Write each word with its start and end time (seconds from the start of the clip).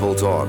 People 0.00 0.16
Talk. 0.16 0.48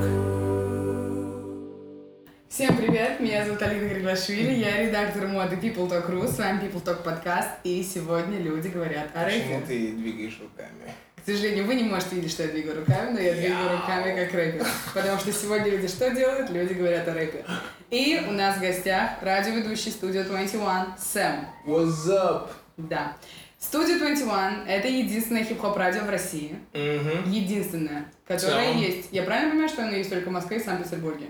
Всем 2.48 2.74
привет, 2.74 3.20
меня 3.20 3.44
зовут 3.44 3.60
Алина 3.60 3.86
Григашвили, 3.86 4.52
я 4.52 4.80
редактор 4.80 5.28
моды 5.28 5.56
People 5.56 5.90
Talk 5.90 6.10
Ru, 6.10 6.26
с 6.26 6.38
вами 6.38 6.62
People 6.62 6.82
Talk 6.82 7.02
подкаст, 7.02 7.50
и 7.62 7.82
сегодня 7.82 8.38
люди 8.38 8.68
говорят 8.68 9.08
о 9.14 9.24
Почему 9.24 9.56
рэпе. 9.56 9.66
ты 9.66 9.92
двигаешь 9.92 10.40
руками? 10.40 10.94
К 11.16 11.26
сожалению, 11.26 11.66
вы 11.66 11.74
не 11.74 11.82
можете 11.82 12.16
видеть, 12.16 12.30
что 12.30 12.44
я 12.44 12.48
двигаю 12.48 12.80
руками, 12.80 13.10
но 13.10 13.20
я 13.20 13.34
двигаю 13.34 13.72
руками 13.72 14.24
как 14.24 14.32
рэпер, 14.32 14.66
потому 14.94 15.18
что 15.18 15.32
сегодня 15.34 15.68
люди 15.68 15.86
что 15.86 16.10
делают? 16.14 16.48
Люди 16.48 16.72
говорят 16.72 17.06
о 17.08 17.12
рэпе. 17.12 17.44
И 17.90 18.22
у 18.26 18.32
нас 18.32 18.56
в 18.56 18.60
гостях 18.62 19.20
радиоведущий 19.20 19.90
студия 19.90 20.24
21 20.24 20.94
Сэм. 20.98 21.46
What's 21.66 22.08
up? 22.08 22.48
Да. 22.78 23.16
Студия 23.62 23.96
21— 23.96 24.66
это 24.66 24.88
единственное 24.88 25.44
хип-хоп 25.44 25.76
радио 25.76 26.02
в 26.02 26.10
России. 26.10 26.58
Угу. 26.74 27.30
Единственное, 27.30 28.12
которое 28.26 28.72
целом? 28.72 28.78
есть. 28.78 29.08
Я 29.12 29.22
правильно 29.22 29.50
понимаю, 29.50 29.68
что 29.68 29.84
оно 29.84 29.92
есть 29.92 30.10
только 30.10 30.30
в 30.30 30.32
Москве 30.32 30.56
и 30.56 30.60
Санкт-Петербурге? 30.60 31.26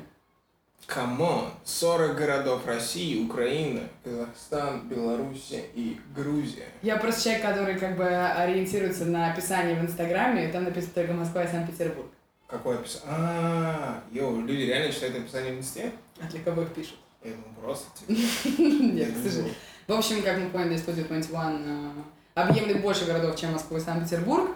Come 0.86 1.23
on. 1.23 1.50
40 1.64 2.16
городов 2.16 2.66
России, 2.66 3.22
Украина, 3.22 3.82
Казахстан, 4.02 4.88
Белоруссия 4.88 5.62
и 5.74 6.00
Грузия. 6.16 6.68
Я 6.80 6.96
просто 6.96 7.22
человек, 7.22 7.42
который 7.42 7.78
как 7.78 7.98
бы 7.98 8.08
ориентируется 8.08 9.04
на 9.04 9.30
описание 9.30 9.78
в 9.78 9.84
Инстаграме, 9.84 10.48
и 10.48 10.52
там 10.52 10.64
написано 10.64 10.94
только 10.94 11.12
Москва 11.12 11.44
и 11.44 11.48
Санкт-Петербург. 11.48 12.08
Какое 12.48 12.78
описание? 12.78 13.08
А, 13.10 14.02
yo, 14.10 14.40
люди 14.40 14.62
реально 14.62 14.90
читают 14.90 15.16
описание 15.16 15.52
в 15.52 15.58
инсте? 15.58 15.92
А 16.18 16.26
для 16.28 16.40
кого 16.40 16.62
их 16.62 16.72
пишут? 16.72 16.96
Я 17.22 17.32
думаю, 17.32 17.54
просто 17.60 17.86
типа. 18.06 18.62
Нет, 18.62 19.12
к 19.12 19.22
сожалению. 19.22 19.54
В 19.86 19.92
общем, 19.92 20.22
как 20.22 20.38
мы 20.38 20.48
поняли, 20.48 20.76
студия 20.76 21.04
21 21.04 21.64
э, 21.66 21.90
объемлет 22.34 22.80
больше 22.82 23.04
городов, 23.04 23.38
чем 23.38 23.52
Москва 23.52 23.78
и 23.78 23.80
Санкт-Петербург. 23.80 24.50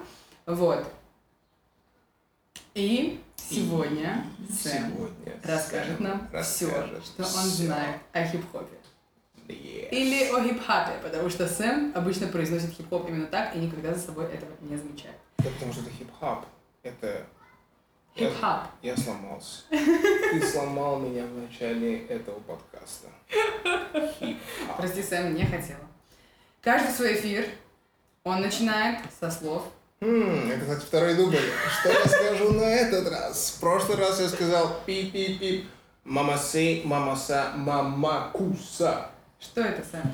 Вот. 0.46 0.86
И 2.74 3.22
сегодня 3.36 4.24
Сэм 4.50 4.92
Сегодня 4.92 5.40
расскажет 5.42 6.00
нам 6.00 6.28
все, 6.42 6.66
расскажет 6.66 7.04
что 7.06 7.22
он 7.22 7.44
знает 7.46 8.00
о 8.12 8.24
хип-хопе. 8.26 8.76
Yes. 9.48 9.88
Или 9.90 10.24
о 10.30 10.42
хип-хопе, 10.42 10.98
потому 11.02 11.30
что 11.30 11.48
Сэм 11.48 11.92
обычно 11.94 12.26
произносит 12.26 12.74
хип-хоп 12.74 13.08
именно 13.08 13.26
так 13.26 13.54
и 13.54 13.58
никогда 13.58 13.94
за 13.94 14.00
собой 14.00 14.26
этого 14.26 14.50
не 14.60 14.76
замечает. 14.76 15.16
Да 15.38 15.50
потому 15.50 15.72
что 15.72 15.82
это 15.82 15.90
хип-хап. 15.90 16.46
Это... 16.82 17.24
Я- 18.16 18.30
Хип-хоп. 18.30 18.60
Я 18.82 18.96
сломался. 18.96 19.62
Ты 19.70 20.46
сломал 20.46 20.98
меня 21.00 21.24
в 21.24 21.34
начале 21.38 22.06
этого 22.06 22.40
подкаста. 22.40 23.08
Хип-хап. 24.18 24.76
Прости, 24.76 25.02
Сэм, 25.02 25.34
не 25.34 25.44
хотела. 25.44 25.80
Каждый 26.60 26.90
свой 26.90 27.14
эфир 27.14 27.46
он 28.26 28.40
начинает 28.40 28.98
со 29.20 29.30
слов 29.30 29.62
Хм, 30.00 30.50
это, 30.50 30.60
кстати, 30.60 30.84
второй 30.84 31.14
дубль. 31.14 31.38
Что 31.80 31.88
я 31.88 32.04
скажу 32.04 32.52
на 32.52 32.64
этот 32.64 33.08
раз? 33.10 33.54
В 33.56 33.60
прошлый 33.60 33.96
раз 33.96 34.20
я 34.20 34.28
сказал 34.28 34.80
пип-пип-пип. 34.84 35.64
Мамасей, 36.04 36.82
мамаса, 36.84 37.52
мамакуса. 37.56 39.06
Что 39.40 39.62
это, 39.62 39.82
Сэм? 39.90 40.12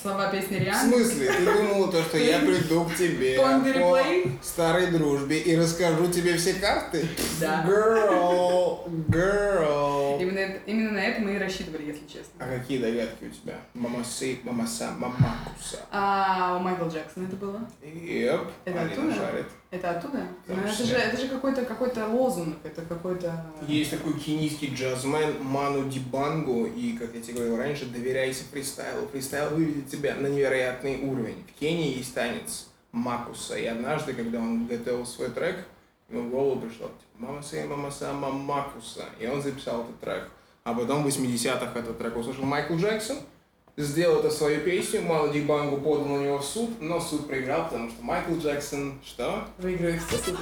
Слова 0.00 0.30
песни 0.30 0.56
В 0.58 0.62
Риан? 0.62 0.88
смысле? 0.88 1.32
Ты 1.32 1.44
думала 1.44 1.90
то, 1.92 2.02
что 2.02 2.18
я 2.18 2.38
приду 2.40 2.84
к 2.84 2.94
тебе 2.94 3.36
По 3.38 4.44
старой 4.44 4.86
дружбе 4.88 5.38
и 5.38 5.56
расскажу 5.56 6.06
тебе 6.10 6.36
все 6.36 6.54
карты? 6.54 7.06
Да. 7.40 7.64
Girl, 7.66 8.88
girl. 9.08 10.20
Именно, 10.20 10.38
это- 10.38 10.60
именно 10.66 10.90
на 10.92 10.98
это 10.98 11.20
мы 11.22 11.34
и 11.34 11.38
рассчитывали, 11.38 11.86
если 11.86 12.06
честно. 12.06 12.32
А 12.38 12.46
какие 12.58 12.78
догадки 12.78 13.24
у 13.24 13.30
тебя? 13.30 13.54
Мамасей, 13.74 14.40
мамаса, 14.44 14.90
мамакуса. 14.98 15.78
А 15.90 16.56
у 16.58 16.62
Майкла 16.62 16.86
Джексона 16.88 17.26
это 17.26 17.36
было? 17.36 17.60
Yep, 17.82 18.42
Это 18.64 18.80
Алина 18.80 18.92
оттуда? 18.92 19.14
шарит. 19.14 19.46
Это 19.70 19.90
оттуда? 19.90 20.26
Ну, 20.46 20.54
это 20.54 20.82
же, 20.82 20.94
это 20.94 21.20
же 21.20 21.28
какой-то 21.28 21.62
какой 21.66 21.92
лозунг, 22.04 22.56
это 22.64 22.80
какой-то... 22.82 23.44
Есть 23.66 23.90
такой 23.90 24.18
кенийский 24.18 24.74
джазмен 24.74 25.42
Ману 25.42 25.90
Дибангу, 25.90 26.64
и, 26.64 26.96
как 26.96 27.14
я 27.14 27.20
тебе 27.20 27.34
говорил 27.34 27.58
раньше, 27.58 27.84
доверяйся 27.84 28.44
фристайлу. 28.50 29.06
Фристайл 29.08 29.50
выведет 29.50 29.90
тебя 29.90 30.14
на 30.14 30.28
невероятный 30.28 31.02
уровень. 31.02 31.44
В 31.54 31.60
Кении 31.60 31.98
есть 31.98 32.14
танец 32.14 32.68
Макуса, 32.92 33.58
и 33.58 33.66
однажды, 33.66 34.14
когда 34.14 34.38
он 34.38 34.66
готовил 34.66 35.04
свой 35.04 35.28
трек, 35.28 35.66
ему 36.08 36.22
в 36.22 36.30
голову 36.30 36.60
пришло, 36.62 36.86
типа, 36.86 37.26
мама 37.26 37.42
сей, 37.42 37.64
мама 37.64 37.90
сама 37.90 38.30
Макуса, 38.30 39.04
и 39.20 39.26
он 39.26 39.42
записал 39.42 39.82
этот 39.82 40.00
трек. 40.00 40.30
А 40.64 40.72
потом 40.72 41.02
в 41.02 41.06
80-х 41.06 41.78
этот 41.78 41.98
трек 41.98 42.16
услышал 42.16 42.44
Майкл 42.44 42.74
Джексон, 42.74 43.18
сделал 43.78 44.18
это 44.18 44.30
свою 44.30 44.60
песню, 44.60 45.02
Ману 45.02 45.32
Дибангу 45.32 45.78
подал 45.78 46.06
на 46.06 46.24
него 46.24 46.38
в 46.38 46.44
суд, 46.44 46.70
но 46.80 47.00
суд 47.00 47.28
проиграл, 47.28 47.64
потому 47.64 47.90
что 47.90 48.02
Майкл 48.02 48.34
Джексон, 48.34 48.98
что? 49.04 49.44
Выигрывает 49.58 50.02
все 50.02 50.18
суды. 50.18 50.38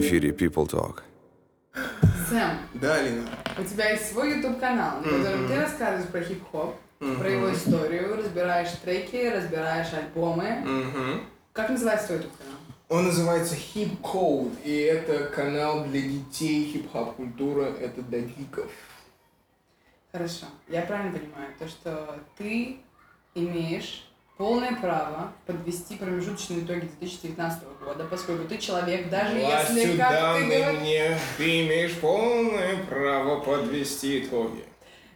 Эфире 0.00 0.30
People 0.30 0.66
Talk. 0.66 1.02
Да, 2.74 2.96
Алина? 2.96 3.26
у 3.58 3.64
тебя 3.64 3.90
есть 3.90 4.12
свой 4.12 4.36
YouTube-канал, 4.36 5.00
на 5.00 5.18
котором 5.18 5.48
ты 5.48 5.56
рассказываешь 5.56 6.08
про 6.10 6.22
хип-хоп, 6.22 6.76
про 6.98 7.30
его 7.30 7.52
историю, 7.52 8.16
разбираешь 8.16 8.70
треки, 8.84 9.28
разбираешь 9.28 9.92
альбомы. 9.92 10.62
Мгм. 10.64 11.26
Как 11.52 11.70
называется 11.70 12.06
твой 12.08 12.18
YouTube-канал? 12.18 12.58
Он 12.88 13.04
называется 13.04 13.54
Hip 13.54 14.00
Code, 14.00 14.62
и 14.64 14.74
это 14.80 15.26
канал 15.26 15.84
для 15.84 16.00
детей, 16.02 16.70
хип-хоп 16.72 17.16
культура, 17.16 17.64
это 17.64 18.00
для 18.02 18.20
гиков. 18.20 18.70
Хорошо. 20.12 20.46
Я 20.68 20.82
правильно 20.82 21.18
понимаю, 21.18 21.52
то, 21.58 21.68
что 21.68 22.18
ты 22.38 22.78
имеешь 23.34 24.07
полное 24.38 24.74
право 24.76 25.32
подвести 25.46 25.96
промежуточные 25.96 26.60
итоги 26.60 26.88
2019 27.00 27.62
года, 27.84 28.04
поскольку 28.08 28.48
ты 28.48 28.56
человек, 28.58 29.10
даже 29.10 29.36
если, 29.36 29.42
Властью 29.44 29.98
как 29.98 30.36
ты 30.36 30.44
говоришь, 30.46 30.80
мне, 30.80 31.18
ты 31.36 31.66
имеешь 31.66 31.94
полное 31.96 32.76
право 32.88 33.40
подвести 33.40 34.20
итоги. 34.24 34.64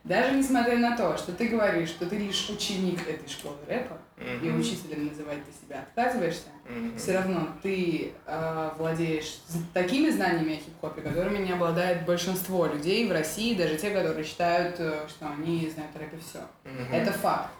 даже 0.05 0.35
несмотря 0.37 0.77
на 0.79 0.97
то, 0.97 1.17
что 1.17 1.33
ты 1.33 1.47
говоришь, 1.49 1.91
что 1.91 2.07
ты 2.07 2.17
лишь 2.19 2.51
ученик 2.51 3.09
этой 3.09 3.29
школы 3.29 3.57
рэпа, 3.69 3.97
и 4.43 4.49
Мгм. 4.49 4.61
учителем 4.61 5.07
называть 5.07 5.39
ты 5.45 5.53
себя 5.67 5.81
отказываешься, 5.83 6.49
Мгм. 6.69 6.97
все 6.99 7.13
равно 7.19 7.49
ты 7.63 8.13
э, 8.27 8.71
владеешь 8.79 9.39
такими 9.73 10.11
знаниями 10.11 10.55
о 10.55 10.57
хип-хопе, 10.59 11.01
которыми 11.01 11.39
не 11.39 11.53
обладает 11.53 12.05
большинство 12.05 12.67
людей 12.67 13.09
в 13.09 13.13
России, 13.13 13.55
даже 13.55 13.77
те, 13.77 13.91
которые 13.91 14.25
считают, 14.25 14.77
э, 14.81 15.07
что 15.09 15.27
они 15.29 15.71
знают 15.73 15.95
о 15.95 15.99
рэпе 16.01 16.19
все. 16.19 16.41
Мгм. 16.65 16.93
Это 16.93 17.13
факт. 17.13 17.51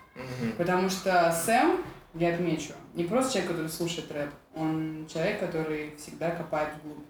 Потому 0.59 0.91
что 0.91 1.33
Сэм, 1.45 1.83
я 2.15 2.35
отмечу, 2.35 2.73
не 2.95 3.05
просто 3.05 3.33
человек, 3.33 3.53
который 3.53 3.69
слушает 3.71 4.13
рэп, 4.13 4.31
он 4.55 5.07
человек, 5.13 5.41
который 5.41 5.95
всегда 5.97 6.31
копает 6.31 6.69
вглубь. 6.83 7.05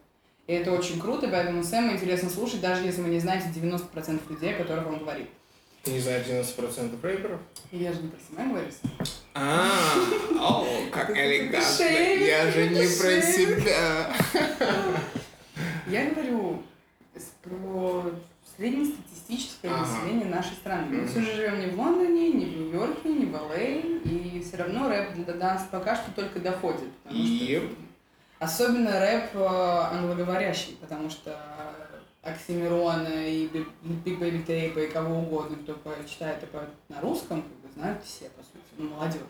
И 0.46 0.52
это 0.52 0.72
очень 0.72 1.00
круто, 1.00 1.28
поэтому 1.28 1.62
Сэма 1.62 1.92
интересно 1.92 2.28
слушать, 2.28 2.60
даже 2.60 2.84
если 2.84 3.00
вы 3.02 3.10
не 3.10 3.20
знаете 3.20 3.48
90% 3.54 4.20
людей, 4.28 4.54
о 4.54 4.58
которых 4.58 4.86
он 4.86 4.98
говорит. 4.98 5.28
Ты 5.82 5.92
не 5.92 6.00
знаешь 6.00 6.26
90% 6.26 7.00
рэперов? 7.02 7.40
Я 7.72 7.92
же 7.92 8.02
не 8.02 8.08
про 8.08 8.20
себя 8.20 8.48
говорю. 8.48 8.66
А, 9.34 9.70
о, 10.38 10.66
как 10.92 11.10
элегантно. 11.10 11.84
Я 11.84 12.50
же 12.50 12.68
не 12.68 12.86
про 12.86 13.20
себя. 13.20 14.14
Я 15.88 16.10
говорю 16.10 16.62
про 17.42 18.12
среднестатистическое 18.62 19.72
Ага. 19.72 19.80
население 19.86 20.26
нашей 20.26 20.52
страны. 20.52 20.86
Мы 21.00 21.06
все 21.06 21.20
же 21.20 21.34
живем 21.34 21.60
не 21.60 21.66
в 21.66 21.78
Лондоне, 21.78 22.28
не 22.32 22.44
в 22.44 22.56
Нью-Йорке, 22.56 23.08
не 23.08 23.26
в 23.26 23.34
Л.А., 23.34 23.58
и 23.58 24.40
все 24.46 24.56
равно 24.56 24.88
рэп 24.88 25.24
до 25.26 25.34
нас 25.34 25.66
пока 25.70 25.96
что 25.96 26.12
только 26.12 26.38
доходит. 26.38 26.88
потому 27.02 27.24
что. 27.26 27.60
Особенно 28.38 28.98
рэп 29.00 29.30
э, 29.34 29.44
англоговорящий, 29.92 30.76
потому 30.80 31.08
что 31.10 31.36
Оксимирона 32.22 33.28
и 33.28 33.48
Биг 34.04 34.18
Бэйби 34.18 34.42
Тейпа 34.42 34.80
и 34.80 34.90
кого 34.90 35.20
угодно, 35.20 35.56
кто 35.56 35.76
читает 36.08 36.42
и 36.42 36.46
поет 36.46 36.68
на 36.88 37.00
русском, 37.00 37.42
как 37.42 37.52
бы 37.52 37.72
знают 37.74 38.04
все, 38.04 38.30
по 38.30 38.42
сути, 38.42 38.64
ну, 38.78 38.90
молодежь. 38.90 39.20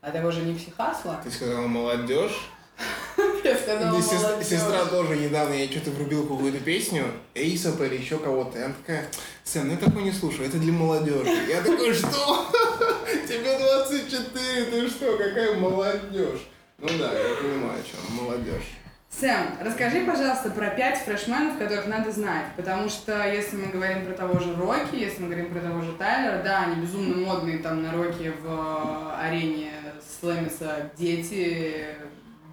А 0.00 0.10
того 0.10 0.30
же 0.30 0.42
Нипси 0.42 0.54
Хассла. 0.54 1.20
Ты 1.22 1.30
сказала 1.30 1.66
молодежь. 1.66 2.48
Я 3.44 3.56
сказала 3.56 4.02
сестра 4.42 4.84
тоже 4.86 5.16
недавно, 5.16 5.54
я 5.54 5.70
что-то 5.70 5.90
врубил 5.90 6.22
какую-то 6.22 6.60
песню, 6.60 7.04
Эйсопа 7.34 7.84
или 7.84 7.96
еще 7.96 8.18
кого-то, 8.18 8.58
и 8.58 8.62
она 8.62 8.74
такая, 8.74 9.06
Сэм, 9.44 9.66
ну 9.66 9.72
я 9.72 9.78
такой 9.78 10.02
не 10.02 10.12
слушаю, 10.12 10.48
это 10.48 10.58
для 10.58 10.72
молодежи. 10.72 11.30
Я 11.48 11.60
такой, 11.60 11.92
что? 11.92 12.08
Тебе 13.28 13.58
24, 13.58 14.64
ты 14.66 14.88
что, 14.88 15.16
какая 15.16 15.58
молодежь? 15.58 16.48
Ну 16.78 16.88
да, 16.98 17.12
я 17.12 17.34
понимаю, 17.36 17.80
о 17.80 17.82
чем, 17.82 18.24
молодежь. 18.24 18.64
Сэм, 19.10 19.58
расскажи, 19.60 20.04
пожалуйста, 20.06 20.50
про 20.50 20.70
пять 20.70 20.98
фрешменов, 21.00 21.58
которых 21.58 21.86
надо 21.86 22.12
знать. 22.12 22.46
Потому 22.56 22.88
что 22.88 23.26
если 23.26 23.56
мы 23.56 23.66
говорим 23.66 24.06
про 24.06 24.14
того 24.14 24.38
же 24.38 24.54
Рокки, 24.54 24.94
если 24.94 25.22
мы 25.22 25.28
говорим 25.28 25.52
про 25.52 25.60
того 25.60 25.82
же 25.82 25.92
Тайлера, 25.94 26.42
да, 26.42 26.64
они 26.66 26.80
безумно 26.80 27.16
модные 27.16 27.58
там 27.58 27.82
на 27.82 27.92
Рокки 27.92 28.32
в 28.40 28.46
э, 28.46 29.26
арене 29.26 29.72
Слэмиса 30.20 30.90
дети, 30.96 31.86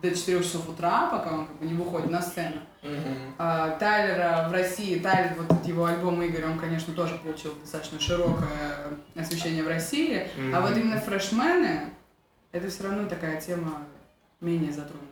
до 0.01 0.15
4 0.15 0.43
часов 0.43 0.69
утра, 0.69 1.09
пока 1.09 1.33
он 1.33 1.47
как 1.47 1.55
бы 1.57 1.65
не 1.65 1.73
выходит 1.73 2.09
на 2.09 2.21
сцену. 2.21 2.57
Мгм. 2.83 3.33
А, 3.37 3.71
Тайлера 3.71 4.47
в 4.49 4.51
России, 4.51 4.99
Тайлер, 4.99 5.35
вот 5.37 5.65
его 5.65 5.85
альбом 5.85 6.21
Игорь, 6.21 6.45
он, 6.45 6.59
конечно, 6.59 6.93
тоже 6.93 7.15
получил 7.15 7.53
достаточно 7.61 7.99
широкое 7.99 8.47
освещение 9.15 9.63
в 9.63 9.67
России. 9.67 10.27
А 10.53 10.61
вот 10.61 10.77
именно 10.77 10.99
фрешмены, 10.99 11.89
это 12.51 12.69
все 12.69 12.83
равно 12.83 13.07
такая 13.07 13.41
тема 13.41 13.83
менее 14.39 14.71
затронутая. 14.71 15.07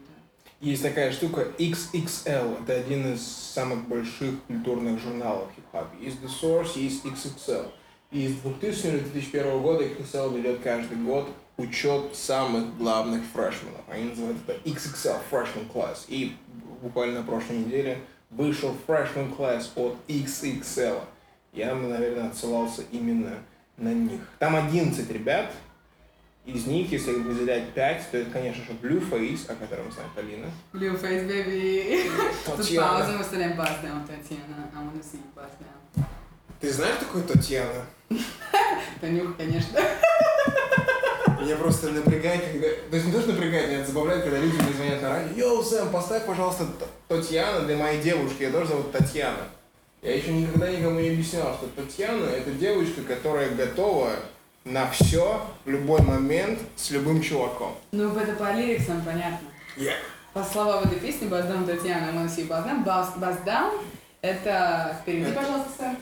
Есть 0.61 0.83
такая 0.83 1.11
штука 1.11 1.47
XXL, 1.57 2.63
это 2.63 2.73
один 2.73 3.13
из 3.13 3.25
самых 3.27 3.87
больших 3.87 4.41
культурных 4.47 5.01
журналов 5.01 5.49
хип-хопа. 5.55 5.89
Есть 5.99 6.21
The 6.21 6.29
Source, 6.41 6.79
есть 6.79 7.03
XXL. 7.05 7.67
И 8.11 8.29
с 8.29 8.35
2000-2001 8.43 9.61
года 9.61 9.83
XXL 9.83 10.37
ведет 10.37 10.61
каждый 10.61 10.97
год 10.97 11.29
учет 11.57 12.15
самых 12.15 12.77
главных 12.77 13.23
фрешменов. 13.33 13.81
Они 13.89 14.09
называют 14.09 14.37
это 14.47 14.57
XXL 14.69 15.19
Freshman 15.31 15.71
Class. 15.71 16.05
И 16.07 16.35
буквально 16.81 17.19
на 17.21 17.25
прошлой 17.25 17.59
неделе 17.59 17.99
вышел 18.29 18.75
Freshman 18.87 19.35
Class 19.35 19.69
от 19.75 19.97
XXL. 20.07 21.01
Я 21.53 21.73
наверное, 21.73 22.27
отсылался 22.27 22.83
именно 22.91 23.37
на 23.77 23.93
них. 23.93 24.21
Там 24.39 24.55
11 24.55 25.09
ребят, 25.11 25.51
из 26.45 26.67
них, 26.67 26.91
если 26.91 27.11
выделять 27.11 27.73
5, 27.73 28.11
то 28.11 28.17
это, 28.17 28.29
конечно 28.29 28.63
же, 28.63 28.71
Blueface, 28.73 29.51
о 29.51 29.55
котором 29.55 29.91
знает 29.91 30.11
Полина. 30.13 30.47
Blue 30.73 30.99
Face 31.01 31.27
Baby. 31.27 32.11
Тут 32.45 32.75
пауза, 32.77 33.13
мы 33.17 33.23
вставляем 33.23 33.57
бас 33.57 33.79
down, 33.81 34.05
Татьяна. 34.05 34.69
I 34.75 34.83
wanna 34.83 35.01
see 35.01 35.21
bust 35.35 35.57
down. 35.59 36.05
Ты 36.59 36.71
знаешь 36.71 36.97
такую 36.99 37.23
Татьяна? 37.23 37.85
Танюх, 39.01 39.35
конечно. 39.37 39.79
Меня 41.45 41.57
просто 41.57 41.89
напрягает, 41.89 42.43
когда... 42.51 42.67
То 42.89 42.95
есть 42.95 43.05
не 43.05 43.11
то, 43.11 43.21
что 43.21 43.33
напрягает, 43.33 43.69
меня 43.69 43.85
забавляет, 43.85 44.23
когда 44.23 44.39
люди 44.39 44.55
мне 44.55 44.73
звонят 44.73 45.01
на 45.03 45.09
радио. 45.09 45.37
Йоу, 45.37 45.63
Сэм, 45.63 45.89
поставь, 45.89 46.25
пожалуйста, 46.25 46.65
Татьяна 47.07 47.61
для 47.61 47.77
моей 47.77 48.01
девушки. 48.01 48.41
Я 48.43 48.51
тоже 48.51 48.69
зовут 48.69 48.91
Татьяна. 48.91 49.43
Я 50.01 50.15
еще 50.15 50.33
никогда 50.33 50.71
никому 50.71 50.99
не 50.99 51.09
объяснял, 51.09 51.53
что 51.53 51.67
Татьяна 51.75 52.25
это 52.25 52.49
девочка, 52.49 53.01
которая 53.03 53.49
готова 53.49 54.13
на 54.63 54.89
все, 54.89 55.39
в 55.65 55.69
любой 55.69 56.01
момент, 56.01 56.59
с 56.75 56.89
любым 56.89 57.21
чуваком. 57.21 57.75
Ну, 57.91 58.15
это 58.17 58.33
по 58.33 58.51
лириксам 58.51 59.03
понятно. 59.03 59.47
По 60.33 60.43
словам 60.43 60.83
этой 60.85 60.99
Buzz 61.29 61.47
Down 61.47 61.67
Татьяна, 61.67 62.09
bust 62.49 62.65
down. 62.65 62.83
Buzz, 62.83 63.19
buzz 63.19 63.45
down 63.45 63.81
это... 64.21 64.99
Это- 65.05 65.31
пожалуйста, 65.31 65.69
сэр. 65.77 65.95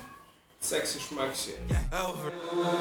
Секси 0.62 1.00
шмакси. 1.00 1.52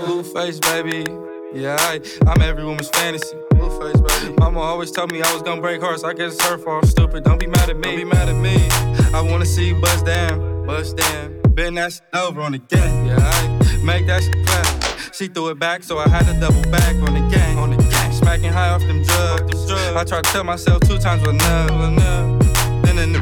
Blue 0.06 0.22
face, 0.22 0.60
baby. 0.60 1.31
Yeah, 1.54 1.76
I, 1.78 2.00
I'm 2.26 2.40
every 2.40 2.64
woman's 2.64 2.88
fantasy. 2.88 3.36
Face, 3.50 4.00
baby. 4.00 4.34
Mama 4.38 4.60
always 4.60 4.90
told 4.90 5.12
me 5.12 5.22
I 5.22 5.32
was 5.32 5.42
gonna 5.42 5.60
break 5.60 5.80
hearts. 5.80 6.02
I 6.02 6.14
guess 6.14 6.34
it's 6.34 6.44
her 6.46 6.58
fault. 6.58 6.86
Stupid. 6.86 7.24
Don't 7.24 7.38
be 7.38 7.46
mad 7.46 7.68
at 7.68 7.76
me. 7.76 7.82
Don't 7.82 7.96
be 7.96 8.04
mad 8.04 8.28
at 8.28 8.36
me. 8.36 8.68
I 9.14 9.20
wanna 9.20 9.44
see 9.44 9.68
you 9.68 9.80
bust 9.80 10.06
down, 10.06 10.66
bust 10.66 10.96
down. 10.96 11.40
Bend 11.50 11.76
that 11.76 11.92
shit 11.92 12.02
over 12.14 12.40
on 12.40 12.52
the 12.52 12.58
gang. 12.58 13.06
Yeah, 13.06 13.16
I 13.18 13.76
make 13.84 14.06
that 14.06 14.22
shit 14.22 14.46
clap. 14.46 15.14
She 15.14 15.28
threw 15.28 15.50
it 15.50 15.58
back, 15.58 15.82
so 15.82 15.98
I 15.98 16.08
had 16.08 16.24
to 16.26 16.40
double 16.40 16.62
back 16.70 16.96
on 16.96 17.14
the 17.14 17.34
gang. 17.34 17.58
On 17.58 17.70
the 17.70 17.76
gang. 17.76 18.12
Smacking 18.12 18.52
high 18.52 18.70
off 18.70 18.80
them 18.80 19.02
drugs. 19.02 19.70
I 19.70 20.04
tried 20.04 20.24
to 20.24 20.30
tell 20.30 20.44
myself 20.44 20.80
two 20.80 20.98
times 20.98 21.22
with 21.22 21.34
enough. 21.34 21.70
enough. 21.70 22.41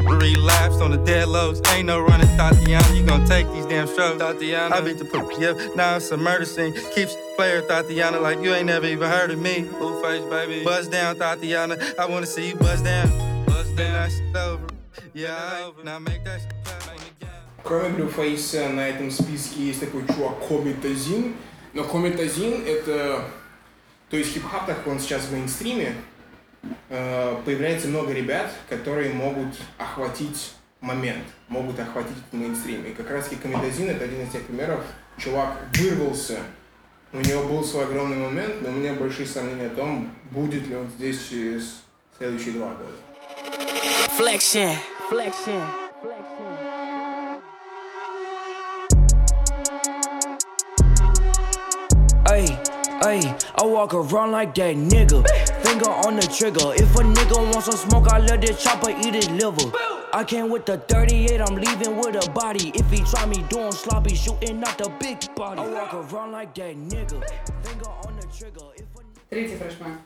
relapsed 0.00 0.80
on 0.80 0.90
the 0.90 0.96
dead 0.96 1.28
lows. 1.28 1.60
Ain't 1.68 1.86
no 1.86 2.00
running, 2.00 2.26
Tatiana. 2.28 2.94
You 2.94 3.04
gon' 3.04 3.26
take 3.26 3.46
these 3.52 3.66
damn 3.66 3.86
strokes. 3.86 4.18
Tatiana. 4.18 4.74
I 4.74 4.80
beat 4.80 4.96
the 4.96 5.04
poop, 5.04 5.30
yep. 5.38 5.54
Now 5.76 5.96
it's 5.96 6.10
a 6.12 6.16
murder 6.16 6.46
scene. 6.46 6.72
Keeps 6.94 7.14
player 7.36 7.60
Tatiana 7.60 8.18
like 8.18 8.40
you 8.40 8.54
ain't 8.54 8.68
never 8.68 8.86
even 8.86 9.06
heard 9.06 9.30
of 9.30 9.38
me. 9.38 9.68
Blue 9.78 10.00
face, 10.02 10.24
baby. 10.30 10.64
Buzz 10.64 10.88
down, 10.88 11.18
Tatiana. 11.18 11.76
I 11.98 12.06
wanna 12.06 12.24
see 12.24 12.48
you 12.48 12.56
buzz 12.56 12.80
down. 12.80 13.06
Buzz 13.44 13.68
down. 13.72 13.92
That 13.92 14.12
shit 14.12 14.34
over. 14.34 14.66
Yeah, 15.12 15.36
I, 15.36 15.70
now 15.84 15.98
make 15.98 16.24
that 16.24 16.40
shit 16.40 16.54
clap 16.64 16.88
on 16.88 16.96
the 16.96 17.26
gang. 17.26 17.30
Кроме 17.62 17.90
Блюфейса 17.90 18.70
на 18.70 18.88
этом 18.88 19.10
списке 19.10 19.60
есть 19.66 19.80
такой 19.80 20.06
чувак 20.06 20.38
Коми 20.48 20.72
Тазин. 20.72 21.36
Но 21.74 21.84
Коми 21.84 22.12
Тазин 22.12 22.64
это... 22.66 23.26
То 24.08 24.16
есть 24.16 24.32
хип-хап, 24.32 24.64
так 24.66 24.78
как 24.78 24.86
он 24.86 25.00
сейчас 25.00 25.26
в 25.26 25.32
мейнстриме, 25.32 25.88
э, 25.88 26.09
появляется 26.89 27.87
много 27.87 28.13
ребят, 28.13 28.51
которые 28.69 29.13
могут 29.13 29.55
охватить 29.77 30.53
момент, 30.79 31.23
могут 31.47 31.79
охватить 31.79 32.17
мейнстрим. 32.31 32.85
И 32.85 32.93
как 32.93 33.09
раз 33.09 33.29
Тазин 33.29 33.89
это 33.89 34.05
один 34.05 34.23
из 34.23 34.31
тех 34.31 34.43
примеров. 34.45 34.83
Чувак 35.17 35.57
вырвался, 35.77 36.39
у 37.13 37.17
него 37.17 37.43
был 37.43 37.63
свой 37.63 37.85
огромный 37.85 38.17
момент, 38.17 38.61
но 38.61 38.69
у 38.69 38.71
меня 38.71 38.93
большие 38.93 39.27
сомнения 39.27 39.67
о 39.67 39.75
том, 39.75 40.09
будет 40.31 40.67
ли 40.67 40.75
он 40.75 40.87
здесь 40.97 41.27
через 41.29 41.83
следующие 42.17 42.53
два 42.53 42.69
года. 42.69 42.95
Flexion. 44.17 44.75
Flexion. 45.09 45.61
Ay, 52.29 52.47
ay, 53.03 53.19
I 53.55 53.63
walk 53.65 53.93
around 53.93 54.31
like 54.31 54.53
that 54.55 54.75
nigga. 54.77 55.23
Finger 55.63 55.89
on 55.89 56.15
the 56.15 56.27
trigger. 56.27 56.73
If 56.75 56.95
a 56.95 57.03
nigga 57.03 57.37
wants 57.53 57.65
some 57.65 57.89
smoke, 57.89 58.11
I 58.11 58.19
let 58.19 58.41
this 58.41 58.61
chopper 58.63 58.91
eat 58.91 59.13
his 59.15 59.29
liver. 59.29 59.71
I 60.13 60.23
came 60.23 60.49
with 60.49 60.65
the 60.65 60.77
38, 60.77 61.39
I'm 61.41 61.55
leaving 61.55 61.97
with 61.97 62.15
a 62.15 62.29
body. 62.31 62.71
If 62.75 62.89
he 62.91 63.03
try 63.03 63.25
me 63.25 63.43
doing 63.49 63.71
sloppy, 63.71 64.15
shooting 64.15 64.63
out 64.63 64.77
the 64.77 64.89
big 64.99 65.17
body. 65.35 65.61
I 65.61 65.67
walk 65.67 65.93
around 65.93 66.33
like 66.33 66.53
that 66.55 66.75
nigga. 66.75 67.23
Finger 67.63 67.89
on 68.05 68.19
the 68.19 68.27
trigger. 68.27 68.67
If 68.75 68.85
a 68.95 69.01
Третий 69.29 69.55
фрешмен. 69.55 69.99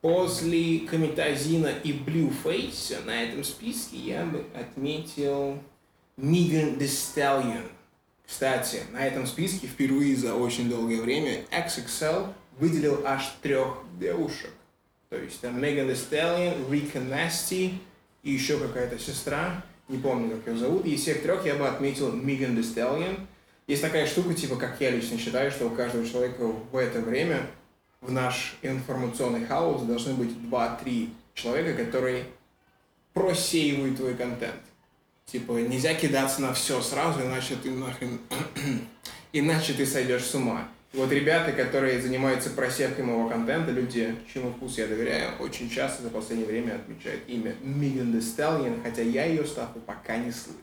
После 0.00 0.80
Комитазина 0.80 1.68
и 1.82 1.92
Blueface 1.92 3.04
на 3.04 3.24
этом 3.24 3.44
списке 3.44 3.96
я 3.98 4.24
бы 4.24 4.46
отметил 4.54 5.58
Megan 6.16 6.78
Thee 6.78 6.86
Stallion. 6.86 7.68
Кстати, 8.26 8.82
на 8.92 9.04
этом 9.04 9.26
списке 9.26 9.66
впервые 9.66 10.16
за 10.16 10.34
очень 10.34 10.70
долгое 10.70 11.02
время 11.02 11.44
XXL 11.50 12.32
выделил 12.58 13.06
аж 13.06 13.36
трех 13.42 13.78
девушек. 13.98 14.50
То 15.08 15.16
есть 15.16 15.40
там 15.40 15.58
Megan 15.58 15.88
Thee 15.88 15.94
Stallion, 15.94 16.68
Rika 16.68 17.08
Nasty 17.08 17.74
и 18.22 18.32
еще 18.32 18.58
какая-то 18.58 18.98
сестра, 18.98 19.64
не 19.88 19.98
помню, 19.98 20.36
как 20.36 20.52
ее 20.52 20.58
зовут. 20.58 20.84
И 20.84 20.94
из 20.94 21.02
всех 21.02 21.22
трех 21.22 21.46
я 21.46 21.54
бы 21.54 21.66
отметил 21.68 22.12
Megan 22.12 22.56
Thee. 22.58 23.20
Есть 23.66 23.82
такая 23.82 24.06
штука, 24.06 24.34
типа, 24.34 24.56
как 24.56 24.80
я 24.80 24.90
лично 24.90 25.18
считаю, 25.18 25.50
что 25.50 25.66
у 25.66 25.70
каждого 25.70 26.06
человека 26.06 26.44
в 26.44 26.76
это 26.76 27.00
время 27.00 27.46
в 28.00 28.12
наш 28.12 28.56
информационный 28.62 29.44
хаос 29.44 29.82
должны 29.82 30.14
быть 30.14 30.30
2-3 30.30 31.10
человека, 31.34 31.84
которые 31.84 32.24
просеивают 33.12 33.96
твой 33.96 34.14
контент. 34.14 34.60
Типа, 35.24 35.52
нельзя 35.52 35.94
кидаться 35.94 36.42
на 36.42 36.52
все 36.52 36.80
сразу, 36.80 37.20
иначе 37.20 37.56
ты 37.56 37.70
нахрен... 37.70 38.20
иначе 39.32 39.72
ты 39.72 39.84
сойдешь 39.84 40.24
с 40.24 40.34
ума. 40.34 40.68
Вот 40.96 41.12
ребята, 41.12 41.52
которые 41.52 42.00
занимаются 42.00 42.48
просевкой 42.48 43.04
моего 43.04 43.28
контента, 43.28 43.70
люди, 43.70 44.16
чему 44.32 44.50
вкус 44.52 44.78
я 44.78 44.86
доверяю, 44.86 45.36
очень 45.40 45.68
часто 45.68 46.02
за 46.02 46.08
последнее 46.08 46.48
время 46.48 46.76
отмечают 46.76 47.22
имя 47.28 47.54
Megan 47.62 48.14
Thee 48.14 48.22
Stallion, 48.22 48.82
хотя 48.82 49.02
я 49.02 49.26
ее 49.26 49.44
ставку 49.44 49.78
пока 49.80 50.16
не 50.16 50.32
слышу. 50.32 50.56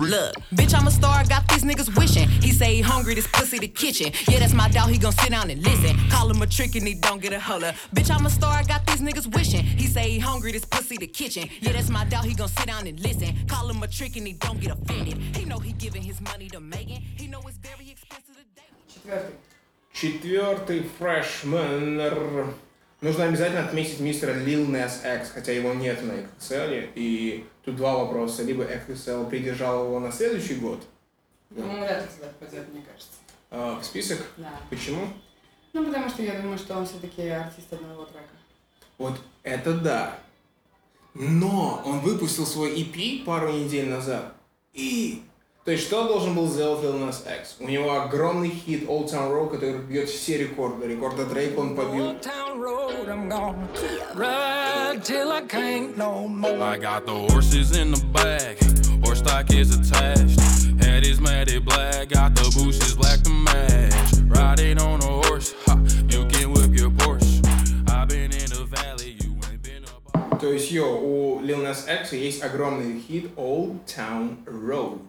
Look, 0.00 0.34
bitch, 0.52 0.74
I'm 0.74 0.88
a 0.88 0.90
star, 0.90 1.22
got 1.28 1.46
these 1.48 1.62
niggas 1.62 1.96
wishing. 1.96 2.28
He 2.42 2.50
say 2.50 2.74
he 2.74 2.80
hungry, 2.80 3.14
this 3.14 3.28
pussy 3.28 3.58
the 3.58 3.68
kitchen. 3.68 4.12
Yeah, 4.26 4.40
that's 4.40 4.52
my 4.52 4.68
dog, 4.68 4.90
he 4.90 4.98
gon' 4.98 5.12
sit 5.12 5.30
down 5.30 5.48
and 5.48 5.62
listen. 5.62 5.96
Call 6.10 6.28
him 6.30 6.42
a 6.42 6.46
trick 6.48 6.74
and 6.74 6.86
he 6.86 6.94
don't 6.94 7.22
get 7.22 7.32
a 7.32 7.38
holler. 7.38 7.74
Bitch, 7.94 8.10
I'm 8.10 8.26
a 8.26 8.30
star, 8.30 8.64
got 8.64 8.84
these 8.86 9.00
niggas 9.00 9.32
wishing. 9.32 9.62
He 9.62 9.86
say 9.86 10.10
he 10.10 10.18
hungry, 10.18 10.50
this 10.50 10.64
pussy 10.64 10.96
the 10.96 11.06
kitchen. 11.06 11.48
Yeah, 11.60 11.72
that's 11.72 11.88
my 11.88 12.04
dog, 12.06 12.24
he 12.24 12.34
gon' 12.34 12.48
sit 12.48 12.66
down 12.66 12.88
and 12.88 12.98
listen. 12.98 13.46
Call 13.46 13.70
him 13.70 13.80
a 13.80 13.86
trick 13.86 14.16
and 14.16 14.26
he 14.26 14.32
don't 14.32 14.60
get 14.60 14.72
offended. 14.72 15.18
He 15.36 15.44
know 15.44 15.60
he 15.60 15.72
giving 15.72 16.02
his 16.02 16.20
money 16.20 16.48
to 16.48 16.58
Megan. 16.58 17.00
He 17.16 17.28
know 17.28 17.40
it's 17.46 17.58
very 17.58 17.74
expensive 17.74 17.76
to 17.76 17.77
date. 17.77 17.77
Четвертый. 19.08 19.34
Четвертый 19.90 20.82
фрешмен. 20.98 22.52
Нужно 23.00 23.24
обязательно 23.24 23.64
отметить 23.64 24.00
мистера 24.00 24.34
Lil 24.34 24.66
Nas 24.68 25.00
X, 25.02 25.30
хотя 25.30 25.52
его 25.52 25.72
нет 25.72 26.02
на 26.02 26.12
XXL. 26.12 26.90
И 26.94 27.46
тут 27.64 27.76
два 27.76 27.96
вопроса. 27.96 28.42
Либо 28.42 28.64
XXL 28.64 29.30
придержал 29.30 29.86
его 29.86 29.98
на 29.98 30.12
следующий 30.12 30.56
год 30.56 30.84
Ну, 31.48 31.62
он 31.62 31.80
вряд 31.80 32.02
ли 32.02 32.08
туда 32.14 32.28
попадет, 32.38 32.68
мне 32.70 32.82
кажется. 32.82 33.12
а, 33.50 33.80
в 33.80 33.84
список. 33.84 34.18
Да. 34.36 34.52
Почему? 34.68 35.08
Ну, 35.72 35.86
потому 35.86 36.08
что 36.10 36.22
я 36.22 36.40
думаю, 36.40 36.58
что 36.58 36.76
он 36.76 36.84
все-таки 36.84 37.28
артист 37.28 37.72
одного 37.72 38.04
трека. 38.04 38.28
Вот 38.98 39.18
это 39.42 39.72
да. 39.72 40.18
Но 41.14 41.82
он 41.86 42.00
выпустил 42.00 42.44
свой 42.46 42.78
EP 42.78 43.24
пару 43.24 43.52
недель 43.52 43.88
назад. 43.88 44.34
И... 44.74 45.22
То 45.68 45.72
есть, 45.72 45.84
что 45.84 46.08
должен 46.08 46.34
был 46.34 46.48
сделать 46.48 46.82
Lil 46.82 46.98
Nas 46.98 47.16
X? 47.26 47.56
У 47.60 47.68
него 47.68 47.92
огромный 47.92 48.48
хит 48.48 48.88
Old 48.88 49.12
Town 49.12 49.30
Road, 49.30 49.50
который 49.50 49.76
бьет 49.82 50.08
все 50.08 50.38
рекорды. 50.38 50.86
Рекорды 50.86 51.26
Дрейка 51.26 51.58
он 51.58 51.76
побил. 51.76 52.06
Old 52.06 52.22
town 52.22 52.58
road, 52.58 53.06
I'm 53.06 53.28
gonna 53.28 53.68
ride 54.14 55.04
till 55.04 55.30
I 55.30 55.42
can't 55.42 55.94
no 55.98 56.26
more. 56.26 56.58
I 56.62 56.78
got 56.78 57.04
the 57.04 57.12
horses 57.12 57.76
in 57.76 57.92
the 57.92 58.02
back, 58.14 58.56
horse 59.04 59.18
stock 59.18 59.52
is 59.52 59.76
attached. 59.76 60.40
Head 60.82 61.04
is 61.04 61.20
matted 61.20 61.66
black, 61.66 62.08
got 62.08 62.34
the 62.34 62.50
bushes 62.56 62.94
black 62.94 63.20
to 63.24 63.30
match. 63.30 63.92
Riding 64.24 64.80
on 64.80 65.02
a 65.02 65.28
horse, 65.28 65.54
ha, 65.66 65.78
you 66.08 66.24
can 66.28 66.50
whip 66.54 66.72
your 66.72 66.88
Porsche. 66.92 67.44
i 67.90 68.06
been 68.06 68.32
in 68.32 68.48
the 68.48 68.64
valley, 68.64 69.18
you 69.20 69.36
ain't 69.52 69.62
been 69.62 69.84
up. 69.84 70.70
йо, 70.70 70.98
у 70.98 71.42
Lil 71.42 71.62
Nas 71.62 71.86
X 71.86 72.14
есть 72.14 72.42
огромный 72.42 73.02
хит 73.06 73.32
Old 73.36 73.84
Town 73.84 74.38
Road. 74.46 75.00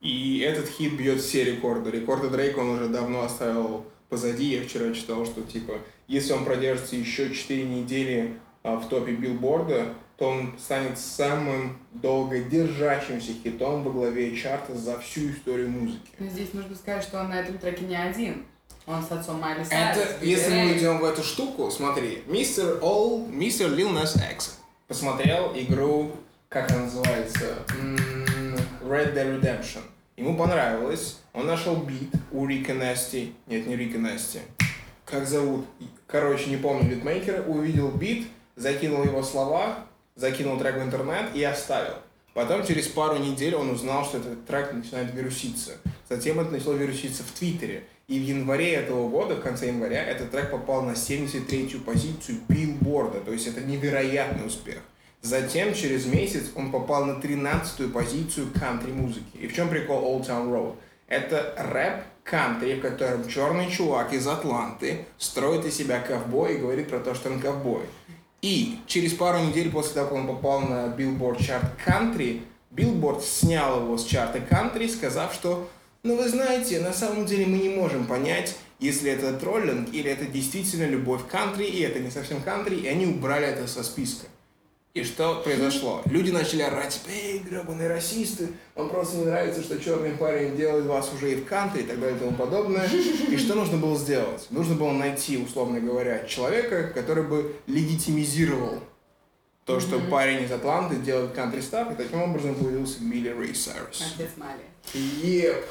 И 0.00 0.40
этот 0.40 0.68
хит 0.68 0.96
бьет 0.96 1.20
все 1.20 1.44
рекорды. 1.44 1.90
Рекорды 1.90 2.28
Дрейка 2.28 2.58
он 2.60 2.70
уже 2.70 2.88
давно 2.88 3.22
оставил 3.22 3.84
позади. 4.08 4.44
Я 4.56 4.62
вчера 4.62 4.92
читал, 4.92 5.24
что 5.24 5.42
типа, 5.42 5.74
если 6.06 6.32
он 6.32 6.44
продержится 6.44 6.96
еще 6.96 7.34
4 7.34 7.62
недели 7.64 8.38
а, 8.62 8.76
в 8.76 8.88
топе 8.88 9.12
билборда, 9.12 9.94
то 10.18 10.28
он 10.28 10.54
станет 10.58 10.98
самым 10.98 11.78
долго 11.92 12.38
держащимся 12.40 13.32
хитом 13.42 13.82
во 13.82 13.90
главе 13.90 14.34
чарта 14.36 14.74
за 14.74 14.98
всю 15.00 15.30
историю 15.30 15.70
музыки. 15.70 16.08
Но 16.18 16.28
здесь 16.28 16.52
нужно 16.54 16.74
сказать, 16.74 17.02
что 17.02 17.20
он 17.20 17.28
на 17.30 17.40
этом 17.40 17.58
треке 17.58 17.84
не 17.84 17.96
один. 17.96 18.44
Он 18.86 19.02
с 19.02 19.10
отцом 19.10 19.40
Майли 19.40 19.62
Это, 19.62 19.68
Сайрус. 19.68 20.22
если 20.22 20.50
мы 20.54 20.78
идем 20.78 20.98
в 21.00 21.04
эту 21.04 21.22
штуку, 21.24 21.70
смотри, 21.70 22.22
мистер 22.28 22.78
All, 22.80 23.28
мистер 23.30 23.68
Lil 23.70 23.92
Nas 23.92 24.16
X 24.32 24.58
посмотрел 24.86 25.52
игру, 25.56 26.12
как 26.48 26.70
она 26.70 26.84
называется, 26.84 27.64
М, 27.80 27.98
Red 28.86 29.14
Dead 29.14 29.40
Redemption. 29.40 29.82
Ему 30.16 30.36
понравилось, 30.36 31.18
он 31.34 31.46
нашел 31.46 31.76
бит 31.76 32.10
у 32.32 32.46
Рика 32.46 32.72
Насти, 32.72 33.34
нет, 33.46 33.66
не 33.66 33.76
Рика 33.76 33.98
Насти, 33.98 34.38
как 35.04 35.26
зовут, 35.26 35.66
короче, 36.06 36.48
не 36.48 36.56
помню, 36.56 36.88
битмейкера, 36.88 37.42
увидел 37.42 37.90
бит, 37.90 38.26
закинул 38.54 39.04
его 39.04 39.22
слова, 39.22 39.84
закинул 40.14 40.58
трек 40.58 40.76
в 40.76 40.82
интернет 40.82 41.34
и 41.34 41.42
оставил. 41.42 41.94
Потом 42.32 42.66
через 42.66 42.86
пару 42.86 43.18
недель 43.18 43.54
он 43.54 43.70
узнал, 43.70 44.04
что 44.04 44.18
этот 44.18 44.44
трек 44.46 44.72
начинает 44.72 45.14
вируситься. 45.14 45.72
Затем 46.08 46.38
это 46.38 46.50
начало 46.50 46.74
вируситься 46.74 47.22
в 47.22 47.30
Твиттере. 47.32 47.84
И 48.08 48.18
в 48.20 48.22
январе 48.22 48.74
этого 48.74 49.08
года, 49.08 49.36
в 49.36 49.40
конце 49.40 49.68
января, 49.68 50.04
этот 50.04 50.30
трек 50.30 50.50
попал 50.50 50.82
на 50.82 50.92
73-ю 50.92 51.80
позицию 51.80 52.38
билборда. 52.48 53.20
То 53.20 53.32
есть 53.32 53.46
это 53.46 53.62
невероятный 53.62 54.46
успех. 54.46 54.78
Затем, 55.22 55.74
через 55.74 56.06
месяц, 56.06 56.44
он 56.54 56.70
попал 56.70 57.04
на 57.04 57.20
13-ю 57.20 57.88
позицию 57.90 58.48
кантри-музыки. 58.58 59.36
И 59.40 59.48
в 59.48 59.54
чем 59.54 59.68
прикол 59.68 60.04
Old 60.04 60.28
Town 60.28 60.50
Road? 60.50 60.76
Это 61.08 61.54
рэп 61.56 62.04
кантри, 62.24 62.74
в 62.74 62.80
котором 62.80 63.28
черный 63.28 63.70
чувак 63.70 64.12
из 64.12 64.26
Атланты 64.26 65.06
строит 65.18 65.64
из 65.64 65.76
себя 65.76 66.00
ковбой 66.00 66.54
и 66.54 66.58
говорит 66.58 66.88
про 66.88 66.98
то, 66.98 67.14
что 67.14 67.30
он 67.30 67.40
ковбой. 67.40 67.82
И 68.42 68.78
через 68.86 69.14
пару 69.14 69.38
недель 69.38 69.70
после 69.70 69.94
того, 69.94 70.08
как 70.08 70.18
он 70.18 70.26
попал 70.26 70.60
на 70.60 70.86
Billboard 70.86 71.42
чарт 71.42 71.70
кантри, 71.84 72.42
Billboard 72.70 73.22
снял 73.22 73.82
его 73.82 73.96
с 73.96 74.04
чарта 74.04 74.40
кантри, 74.40 74.86
сказав, 74.86 75.32
что, 75.32 75.68
ну 76.02 76.16
вы 76.16 76.28
знаете, 76.28 76.80
на 76.80 76.92
самом 76.92 77.26
деле 77.26 77.46
мы 77.46 77.58
не 77.58 77.70
можем 77.70 78.06
понять, 78.06 78.56
если 78.78 79.10
это 79.10 79.32
троллинг 79.32 79.92
или 79.92 80.10
это 80.10 80.26
действительно 80.26 80.86
любовь 80.86 81.24
к 81.24 81.28
кантри, 81.28 81.64
и 81.64 81.80
это 81.80 81.98
не 81.98 82.10
совсем 82.10 82.42
кантри, 82.42 82.76
и 82.76 82.86
они 82.86 83.06
убрали 83.06 83.46
это 83.46 83.66
со 83.66 83.82
списка. 83.82 84.26
И 84.96 85.04
что 85.04 85.42
произошло? 85.44 86.00
Люди 86.06 86.30
начали 86.30 86.62
орать, 86.62 86.94
типа, 86.94 87.12
эй, 87.12 87.40
гребаные 87.40 87.86
расисты, 87.86 88.48
вам 88.74 88.88
просто 88.88 89.18
не 89.18 89.26
нравится, 89.26 89.60
что 89.60 89.78
черный 89.78 90.12
парень 90.12 90.56
делает 90.56 90.86
вас 90.86 91.12
уже 91.12 91.32
и 91.32 91.34
в 91.34 91.44
кантри 91.44 91.82
и 91.82 91.84
так 91.84 92.00
далее 92.00 92.16
и 92.16 92.18
тому 92.18 92.32
подобное. 92.32 92.88
И 92.88 93.36
что 93.36 93.56
нужно 93.56 93.76
было 93.76 93.94
сделать? 93.98 94.46
Нужно 94.48 94.74
было 94.74 94.92
найти, 94.92 95.36
условно 95.36 95.80
говоря, 95.80 96.24
человека, 96.24 96.84
который 96.94 97.24
бы 97.24 97.54
легитимизировал 97.66 98.80
то, 99.66 99.80
что 99.80 99.98
парень 99.98 100.44
из 100.44 100.52
Атланты 100.52 100.96
делает 100.96 101.32
кантри 101.32 101.60
став, 101.60 101.92
и 101.92 101.94
таким 101.94 102.22
образом 102.22 102.54
появился 102.54 103.02
Билли 103.02 103.28
Рэй 103.28 103.54
Сайрус. 103.54 104.02
Отец 104.14 104.30
Майли. 104.38 104.62
Еп! 104.94 105.62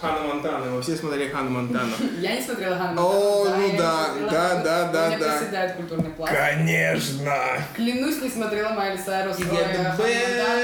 Ханна 0.00 0.20
Монтана, 0.26 0.66
мы 0.66 0.82
все 0.82 0.96
смотрели 0.96 1.28
Ханна 1.30 1.50
Монтану. 1.50 1.92
Я 2.20 2.34
не 2.34 2.42
смотрела 2.42 2.76
Ханну 2.76 3.00
О, 3.00 3.44
Монтану, 3.44 3.56
ну 3.56 3.66
я 3.72 3.78
да, 3.78 4.08
не 4.14 4.20
да, 4.28 4.48
Ханну. 4.48 4.64
да, 4.64 4.92
да, 4.92 5.04
У 5.04 5.08
меня 5.08 5.18
да. 5.18 5.38
проседает 5.38 5.76
культурный 5.76 6.10
пласт. 6.10 6.32
Конечно! 6.34 7.36
Клянусь, 7.74 8.20
не 8.22 8.28
смотрела 8.28 8.70
Майли 8.70 8.96
Сайрус. 8.96 9.38
You 9.38 9.50
ой, 9.50 9.56
get 9.56 9.72
the 9.72 9.84
Ханну 9.84 10.04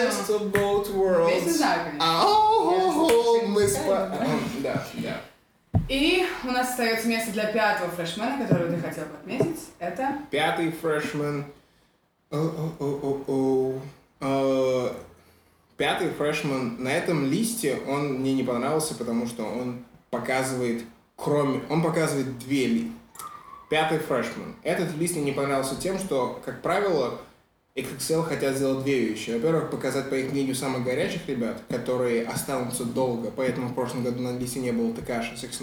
best 0.08 0.28
of 0.28 0.50
both 0.50 0.88
worlds. 0.94 1.30
Песню 1.32 1.52
знаю, 1.52 1.80
конечно. 1.84 2.22
Ау, 2.22 3.46
мы 3.46 3.68
спа... 3.68 4.10
Да, 4.62 4.84
да. 4.94 5.20
И 5.88 6.26
у 6.44 6.48
нас 6.48 6.70
остается 6.70 7.06
место 7.08 7.30
для 7.32 7.46
пятого 7.46 7.90
фрешмена, 7.90 8.44
которого 8.44 8.70
ты 8.72 8.80
хотел 8.80 9.04
бы 9.04 9.14
отметить. 9.14 9.60
Это 9.78 10.18
Пятый 10.30 10.72
фрешмен. 10.72 11.44
О-о-о-о-о. 12.30 13.80
Пятый 15.80 16.10
фрешмен. 16.10 16.76
На 16.78 16.92
этом 16.92 17.30
листе 17.30 17.78
он 17.88 18.18
мне 18.18 18.34
не 18.34 18.42
понравился, 18.42 18.94
потому 18.94 19.26
что 19.26 19.44
он 19.44 19.82
показывает, 20.10 20.82
кроме... 21.16 21.62
Он 21.70 21.82
показывает 21.82 22.38
две 22.38 22.66
ли. 22.66 22.92
Пятый 23.70 23.98
фрешмен. 23.98 24.54
Этот 24.62 24.94
лист 24.98 25.14
мне 25.14 25.24
не 25.24 25.32
понравился 25.32 25.76
тем, 25.76 25.98
что, 25.98 26.38
как 26.44 26.60
правило, 26.60 27.18
XXL 27.76 28.24
хотят 28.24 28.56
сделать 28.56 28.84
две 28.84 29.06
вещи. 29.06 29.30
Во-первых, 29.30 29.70
показать, 29.70 30.10
по 30.10 30.16
их 30.16 30.32
мнению, 30.32 30.54
самых 30.54 30.84
горячих 30.84 31.26
ребят, 31.26 31.62
которые 31.70 32.26
останутся 32.26 32.84
долго, 32.84 33.30
поэтому 33.34 33.68
в 33.68 33.74
прошлом 33.74 34.04
году 34.04 34.20
на 34.20 34.38
листе 34.38 34.60
не 34.60 34.72
было 34.72 34.92
Такаши 34.92 35.34
6 35.34 35.62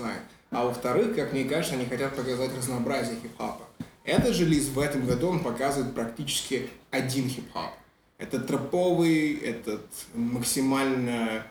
А 0.49 0.65
во-вторых, 0.65 1.15
как 1.15 1.31
мне 1.31 1.43
кажется, 1.43 1.75
они 1.75 1.85
хотят 1.85 2.15
показать 2.15 2.57
разнообразие 2.57 3.17
хип-хопа. 3.21 3.67
Этот 4.03 4.33
же 4.33 4.45
лист 4.45 4.69
в 4.69 4.79
этом 4.79 5.05
году 5.05 5.27
он 5.27 5.41
показывает 5.41 5.93
практически 5.93 6.71
один 6.89 7.29
хип-хоп. 7.29 7.69
Это 8.17 8.39
трэповый, 8.39 9.35
этот 9.35 9.85
максимально 10.13 11.43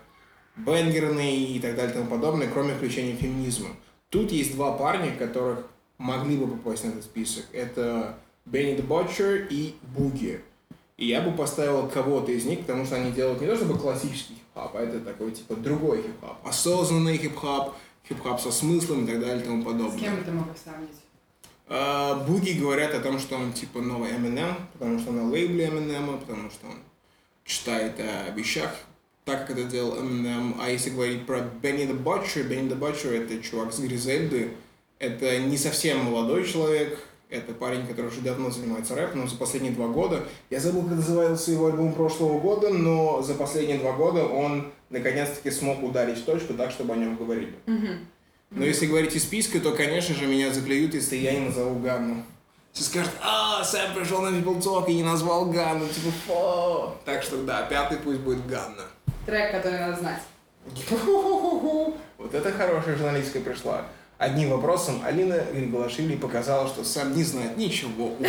бенгерный 0.57 1.37
и 1.37 1.61
так 1.61 1.77
далее 1.77 1.93
и 1.93 1.95
тому 1.95 2.11
подобное, 2.11 2.49
кроме 2.49 2.75
включения 2.75 3.15
феминизма. 3.15 3.69
Тут 4.09 4.33
есть 4.33 4.55
два 4.55 4.73
парня, 4.73 5.15
которых 5.17 5.67
могли 5.99 6.37
бы 6.37 6.49
попасть 6.49 6.85
на 6.85 6.89
этот 6.89 7.05
список. 7.05 7.45
Это 7.53 8.19
Бенни 8.45 8.77
Butcher 8.77 9.47
и 9.49 9.77
Буги. 9.97 10.41
И 10.97 11.07
я 11.07 11.21
бы 11.21 11.33
поставил 11.33 11.89
кого-то 11.89 12.33
из 12.33 12.45
них, 12.47 12.61
потому 12.61 12.87
что 12.87 12.97
они 12.97 13.13
делают 13.13 13.41
не 13.41 13.47
то 13.47 13.57
чтобы 13.57 13.79
классический 13.79 14.35
хип-хоп, 14.35 14.77
а 14.77 14.81
это 14.81 15.01
такой 15.01 15.33
типа 15.33 15.55
другой 15.57 16.03
хип-хоп. 16.03 16.37
Осознанный 16.45 17.19
хип-хоп, 17.19 17.75
хип-хоп 18.09 18.41
со 18.41 18.51
смыслом 18.51 19.05
и 19.05 19.13
так 19.13 19.21
далее 19.21 19.43
и 19.43 19.47
тому 19.47 19.63
подобное. 19.63 19.97
с 19.97 20.01
кем 20.01 20.25
ты 20.25 20.33
мог 20.33 20.47
сравнить? 20.57 20.97
А, 21.69 22.15
Буги 22.27 22.53
говорят 22.53 22.95
о 22.95 23.01
том, 23.01 23.19
что 23.19 23.37
он 23.37 23.53
типа 23.53 23.81
новый 23.81 24.13
Eminem, 24.13 24.55
потому 24.75 24.99
что 24.99 25.13
на 25.13 25.29
лейбле 25.29 25.67
Eminem, 25.67 26.19
потому 26.19 26.51
что 26.51 26.67
он 26.67 26.77
читает 27.45 27.95
о 27.99 28.31
вещах, 28.31 28.71
так 29.25 29.47
как 29.47 29.59
это 29.59 29.65
делал 29.65 29.97
Eminem. 29.97 30.55
А 30.61 30.71
если 30.71 30.91
говорить 30.91 31.27
про 31.27 31.41
Бенни 31.41 31.85
the 31.85 32.01
Butcher, 32.01 32.45
Бенни 32.45 32.71
the 32.71 32.79
Butcher 32.79 33.11
это 33.11 33.43
чувак 33.43 33.73
с 33.73 33.81
Гризельды, 33.81 34.53
это 34.99 35.39
не 35.41 35.59
совсем 35.59 36.05
молодой 36.05 36.47
человек, 36.47 36.99
это 37.29 37.53
парень, 37.53 37.87
который 37.87 38.07
уже 38.07 38.21
давно 38.21 38.51
занимается 38.51 38.95
рэпом, 38.95 39.23
но 39.23 39.27
за 39.27 39.37
последние 39.37 39.73
два 39.73 39.89
года, 39.89 40.23
я 40.51 40.61
забыл, 40.61 40.83
как 40.83 40.93
назывался 40.93 41.51
его 41.51 41.67
альбом 41.67 41.93
прошлого 41.93 42.39
года, 42.39 42.71
но 42.71 43.21
за 43.23 43.35
последние 43.35 43.79
два 43.79 43.93
года 43.93 44.25
он 44.25 44.71
наконец-таки 44.91 45.51
смог 45.51 45.83
ударить 45.83 46.19
в 46.19 46.25
точку 46.25 46.55
так, 46.55 46.71
чтобы 46.71 46.95
о 46.95 46.97
нем 46.97 47.17
говорили. 47.17 47.55
Но 48.51 48.65
если 48.65 48.87
говорить 48.87 49.15
из 49.15 49.23
списка, 49.25 49.61
то, 49.61 49.73
конечно 49.73 50.15
же, 50.15 50.27
меня 50.27 50.53
заклюют, 50.53 50.95
если 50.95 51.17
я 51.17 51.33
не 51.33 51.47
назову 51.47 51.79
Ганну. 51.81 52.23
Все 52.73 52.85
скажут, 52.85 53.13
а, 53.23 53.65
Сэм 53.65 53.95
пришел 53.95 54.21
на 54.21 54.29
Talk 54.29 54.89
и 54.89 54.95
не 54.95 55.03
назвал 55.03 55.47
Ганну, 55.47 55.87
типа, 55.89 56.11
фу. 56.27 56.95
Так 57.05 57.23
что, 57.23 57.43
да, 57.43 57.63
пятый 57.63 57.99
пусть 57.99 58.21
будет 58.21 58.47
Ганна. 58.47 58.85
Трек, 59.25 59.51
который 59.53 59.79
надо 59.79 59.97
знать. 59.97 60.21
Вот 62.19 62.35
это 62.35 62.51
хорошая 62.51 62.97
журналистка 62.97 63.41
пришла. 63.41 63.85
Одним 64.19 64.51
вопросом 64.51 65.03
Алина 65.05 65.45
Григорашвили 65.53 66.17
показала, 66.17 66.67
что 66.67 66.83
Сэм 66.83 67.15
не 67.15 67.23
знает 67.23 67.57
ничего 67.57 68.07
у. 68.07 68.17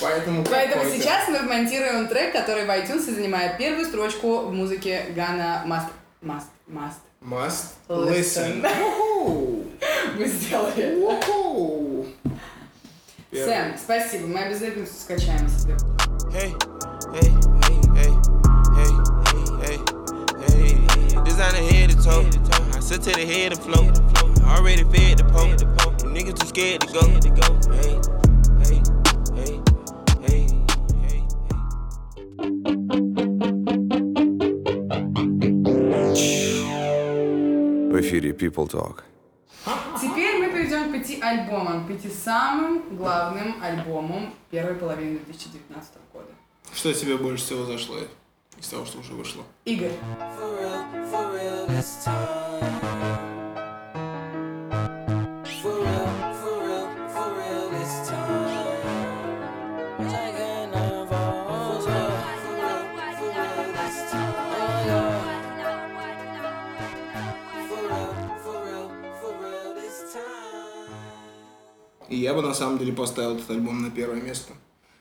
Поэтому 0.00 0.44
Поэтому 0.44 0.84
сейчас 0.84 1.28
мы 1.28 1.38
вмонтируем 1.40 2.06
трек, 2.08 2.32
который 2.32 2.66
в 2.66 2.68
iTunes 2.68 3.00
занимает 3.00 3.56
первую 3.56 3.86
строчку 3.86 4.40
в 4.40 4.52
музыке 4.52 5.06
Гана 5.16 5.64
Must. 5.66 5.88
Must. 6.22 6.44
Must. 6.68 6.96
Must 7.23 7.75
Listen. 7.89 8.61
listen. 8.61 8.65
Уху. 8.65 9.65
Мы 10.17 10.25
сделали. 10.27 10.95
Уху. 11.03 12.05
Сэм, 13.31 13.77
спасибо. 13.77 14.27
Мы 14.27 14.39
обязательно 14.39 14.85
скачаем 14.85 15.47
себе. 15.49 15.75
Hey, 16.31 16.55
hey, 17.13 17.29
hey, 17.63 17.77
hey, 17.95 18.11
hey, 18.75 18.91
hey, 19.27 19.47
hey, 19.61 19.77
hey. 20.47 21.23
Designer 21.23 21.63
head 21.69 21.89
to 21.91 22.03
toe. 22.03 22.25
I 22.75 22.79
sit 22.79 23.01
to 23.03 23.11
the 23.11 23.25
head 23.25 23.51
and 23.51 23.61
flow. 23.61 23.91
Already 24.47 24.83
fed 24.85 25.19
the 25.19 25.25
pole. 25.25 25.55
Them 25.97 26.13
niggas 26.15 26.39
too 26.39 26.47
scared 26.47 26.81
to 26.81 26.87
go. 26.93 27.01
Hey, 27.71 27.93
hey, 27.93 28.12
Эфире 38.24 38.32
People 38.32 38.68
Talk. 38.68 39.02
Теперь 40.00 40.38
мы 40.38 40.50
перейдем 40.50 40.90
к 40.90 40.92
пяти 40.92 41.20
альбомам. 41.20 41.86
Пяти 41.86 42.08
самым 42.10 42.96
главным 42.96 43.62
альбомам 43.62 44.34
первой 44.50 44.74
половины 44.74 45.18
2019 45.18 45.92
года. 46.12 46.28
Что 46.72 46.92
тебе 46.92 47.16
больше 47.16 47.44
всего 47.44 47.64
зашло 47.64 47.96
из 48.58 48.68
того, 48.68 48.84
что 48.84 48.98
уже 48.98 49.12
вышло? 49.12 49.42
Игорь. 49.64 49.92
For 50.38 50.58
real, 50.58 51.10
for 51.10 51.32
real 51.32 52.93
И 72.14 72.18
я 72.18 72.32
бы 72.32 72.42
на 72.42 72.54
самом 72.54 72.78
деле 72.78 72.92
поставил 72.92 73.34
этот 73.36 73.50
альбом 73.50 73.82
на 73.82 73.90
первое 73.90 74.20
место. 74.20 74.52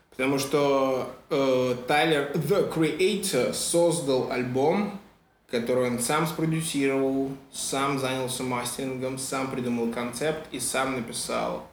Потому 0.09 0.39
что 0.39 1.13
э, 1.29 1.75
Тайлер 1.87 2.31
The 2.33 2.73
Creator 2.73 3.53
создал 3.53 4.31
альбом, 4.31 4.99
который 5.47 5.91
он 5.91 5.99
сам 5.99 6.25
спродюсировал, 6.25 7.29
сам 7.51 7.99
занялся 7.99 8.41
мастерингом, 8.41 9.19
сам 9.19 9.51
придумал 9.51 9.91
концепт 9.91 10.47
и 10.51 10.59
сам 10.59 10.95
написал 10.95 11.67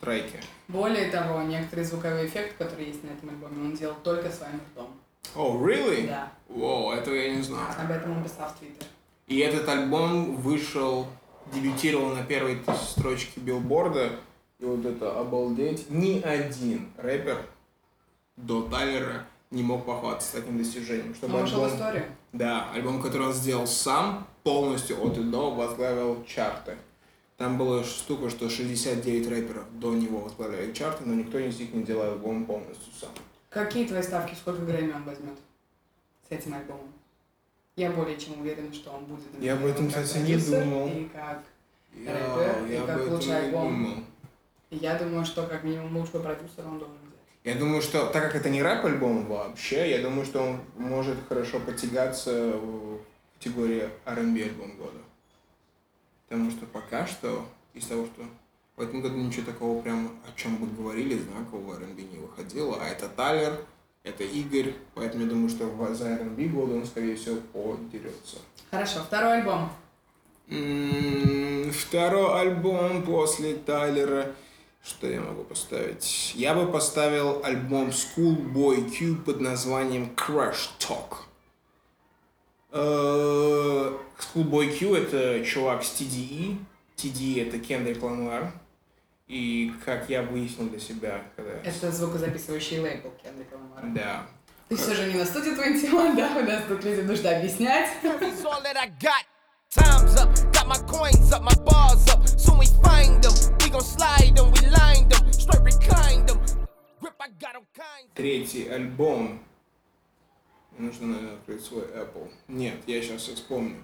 треки. 0.00 0.38
Более 0.68 1.10
того, 1.10 1.42
некоторые 1.42 1.84
звуковые 1.84 2.26
эффекты, 2.26 2.64
которые 2.64 2.88
есть 2.88 3.02
на 3.02 3.08
этом 3.08 3.30
альбоме, 3.30 3.64
он 3.64 3.76
делал 3.76 3.96
только 4.04 4.30
своим 4.30 4.60
ртом. 4.70 4.90
Oh, 5.34 5.60
really? 5.60 6.06
Да. 6.06 6.32
Воу, 6.48 6.92
этого 6.92 7.14
я 7.14 7.34
не 7.34 7.42
знаю. 7.42 7.66
Об 7.76 7.90
этом 7.90 8.16
он 8.16 8.22
писал 8.22 8.48
в 8.48 8.60
Твиттер. 8.60 8.86
И 9.26 9.38
этот 9.40 9.68
альбом 9.68 10.36
вышел, 10.36 11.08
дебютировал 11.52 12.14
на 12.14 12.22
первой 12.22 12.60
строчке 12.86 13.40
билборда. 13.40 14.12
И 14.60 14.64
вот 14.64 14.84
это 14.84 15.18
обалдеть. 15.18 15.90
Ни 15.90 16.20
один 16.20 16.90
рэпер 16.96 17.44
до 18.36 18.62
Тайлера 18.62 19.26
не 19.50 19.62
мог 19.62 19.84
похвастаться 19.84 20.36
таким 20.40 20.58
достижением. 20.58 21.14
Чтобы 21.14 21.38
Он 21.38 21.44
альбом, 21.44 21.68
историю. 21.68 22.04
да, 22.32 22.70
альбом, 22.72 23.00
который 23.02 23.28
он 23.28 23.32
сделал 23.32 23.66
сам, 23.66 24.26
полностью 24.42 25.00
от 25.04 25.18
и 25.18 25.22
до 25.22 25.50
возглавил 25.54 26.24
чарты. 26.24 26.76
Там 27.36 27.58
была 27.58 27.82
штука, 27.82 28.30
что 28.30 28.48
69 28.48 29.28
рэперов 29.28 29.64
до 29.78 29.92
него 29.94 30.20
возглавляли 30.20 30.72
чарты, 30.72 31.02
но 31.04 31.14
никто 31.14 31.38
из 31.38 31.58
них 31.58 31.72
не 31.74 31.82
делал 31.82 32.12
альбом 32.12 32.44
полностью 32.46 32.92
сам. 32.98 33.10
Какие 33.50 33.86
твои 33.86 34.02
ставки, 34.02 34.34
сколько 34.34 34.62
Грэмми 34.62 34.92
он 34.92 35.02
возьмет 35.04 35.36
с 36.28 36.32
этим 36.32 36.54
альбомом? 36.54 36.92
Я 37.76 37.90
более 37.90 38.16
чем 38.16 38.40
уверена, 38.40 38.72
что 38.72 38.90
он 38.90 39.04
будет 39.04 39.24
Я 39.40 39.54
об 39.54 39.64
этом, 39.64 39.88
кстати, 39.88 40.18
не 40.18 40.36
думал. 40.36 40.86
И 40.88 41.08
как 41.12 41.42
Я, 41.92 42.12
Рэпер, 42.14 42.66
и 42.68 42.72
я 42.72 42.80
об 42.82 42.86
как 42.86 43.10
лучший 43.10 43.36
альбом. 43.46 43.62
думал. 43.84 43.96
Я 44.80 44.94
думаю, 44.98 45.24
что 45.24 45.42
как 45.46 45.64
минимум 45.64 45.96
лучшего 45.96 46.22
продюсера 46.22 46.66
он 46.66 46.78
должен 46.78 46.96
взять. 46.96 47.14
Я 47.44 47.54
думаю, 47.54 47.82
что 47.82 48.06
так 48.06 48.22
как 48.22 48.34
это 48.36 48.48
не 48.48 48.62
рэп-альбом 48.62 49.26
вообще, 49.26 49.90
я 49.90 50.02
думаю, 50.02 50.24
что 50.24 50.40
он 50.42 50.60
может 50.76 51.16
хорошо 51.28 51.60
потягаться 51.60 52.52
в 52.56 52.98
категории 53.38 53.88
R&B 54.06 54.42
альбом 54.42 54.76
года. 54.76 54.98
Потому 56.28 56.50
что 56.50 56.66
пока 56.66 57.06
что, 57.06 57.46
из 57.74 57.86
того, 57.86 58.06
что 58.06 58.24
в 58.76 58.80
этом 58.80 59.02
году 59.02 59.16
ничего 59.16 59.44
такого 59.44 59.82
прям, 59.82 60.10
о 60.26 60.38
чем 60.38 60.56
бы 60.56 60.66
говорили, 60.66 61.18
знакового 61.18 61.74
R&B 61.74 62.02
не 62.02 62.18
выходило. 62.18 62.78
А 62.80 62.88
это 62.88 63.08
Талер, 63.08 63.60
это 64.02 64.24
Игорь, 64.24 64.74
поэтому 64.94 65.24
я 65.24 65.30
думаю, 65.30 65.48
что 65.50 65.94
за 65.94 66.08
R&B 66.14 66.44
года 66.46 66.74
он, 66.76 66.86
скорее 66.86 67.16
всего, 67.16 67.36
подерется. 67.52 68.38
Хорошо, 68.70 69.00
второй 69.06 69.38
альбом. 69.38 69.70
М, 70.48 71.70
Второй 71.72 72.40
альбом 72.40 73.02
после 73.02 73.54
Тайлера. 73.54 74.34
Что 74.84 75.06
я 75.06 75.20
могу 75.20 75.44
поставить? 75.44 76.32
Я 76.34 76.54
бы 76.54 76.70
поставил 76.70 77.42
альбом 77.42 77.88
Schoolboy 77.88 78.90
Q 78.90 79.16
под 79.16 79.40
названием 79.40 80.14
Crush 80.14 80.68
Talk. 80.78 81.16
Э, 82.70 83.96
Schoolboy 84.18 84.76
Q 84.78 84.94
это 84.94 85.42
чувак 85.42 85.84
с 85.84 85.98
TDE. 85.98 86.58
TDE 86.98 87.48
это 87.48 87.58
Кендрик 87.58 88.02
Ламар. 88.02 88.52
И 89.26 89.72
как 89.86 90.10
я 90.10 90.22
выяснил 90.22 90.68
для 90.68 90.78
себя, 90.78 91.22
когда... 91.34 91.52
Это 91.64 91.90
звукозаписывающий 91.90 92.78
лейбл 92.80 93.10
Кендрика 93.22 93.54
Ламара. 93.54 93.86
Да. 93.94 94.26
Ты 94.68 94.76
все 94.76 94.94
же 94.94 95.10
не 95.10 95.18
на 95.18 95.24
студии 95.24 95.54
21, 95.54 96.14
да? 96.14 96.36
У 96.36 96.42
нас 96.42 96.62
тут 96.68 96.84
людям 96.84 97.06
нужно 97.06 97.36
объяснять. 97.36 97.88
Time's 99.74 100.14
up, 100.16 100.28
got 100.52 100.68
my 100.68 100.78
coins 100.86 101.32
up, 101.32 101.42
my 101.42 101.54
bars 101.64 102.06
up. 102.08 102.28
Soon 102.38 102.58
we 102.58 102.66
find 102.84 103.20
them, 103.20 103.34
gon' 103.74 103.82
slide 103.82 104.36
them, 104.36 104.52
we 104.52 104.60
lined 104.70 105.10
them, 105.10 105.32
straight 105.32 105.64
reclined 105.64 106.28
them. 106.28 106.38
Grip 107.00 107.14
I 107.20 107.28
got 107.40 107.56
all 107.56 107.66
kinds. 107.74 108.08
Третий 108.14 108.68
альбом. 108.68 109.40
Нужно, 110.78 111.06
наверное, 111.08 111.34
открыть 111.34 111.64
свой 111.64 111.82
Apple. 111.82 112.30
Нет, 112.48 112.76
я 112.86 113.02
сейчас 113.02 113.22
все 113.22 113.34
вспомню. 113.34 113.76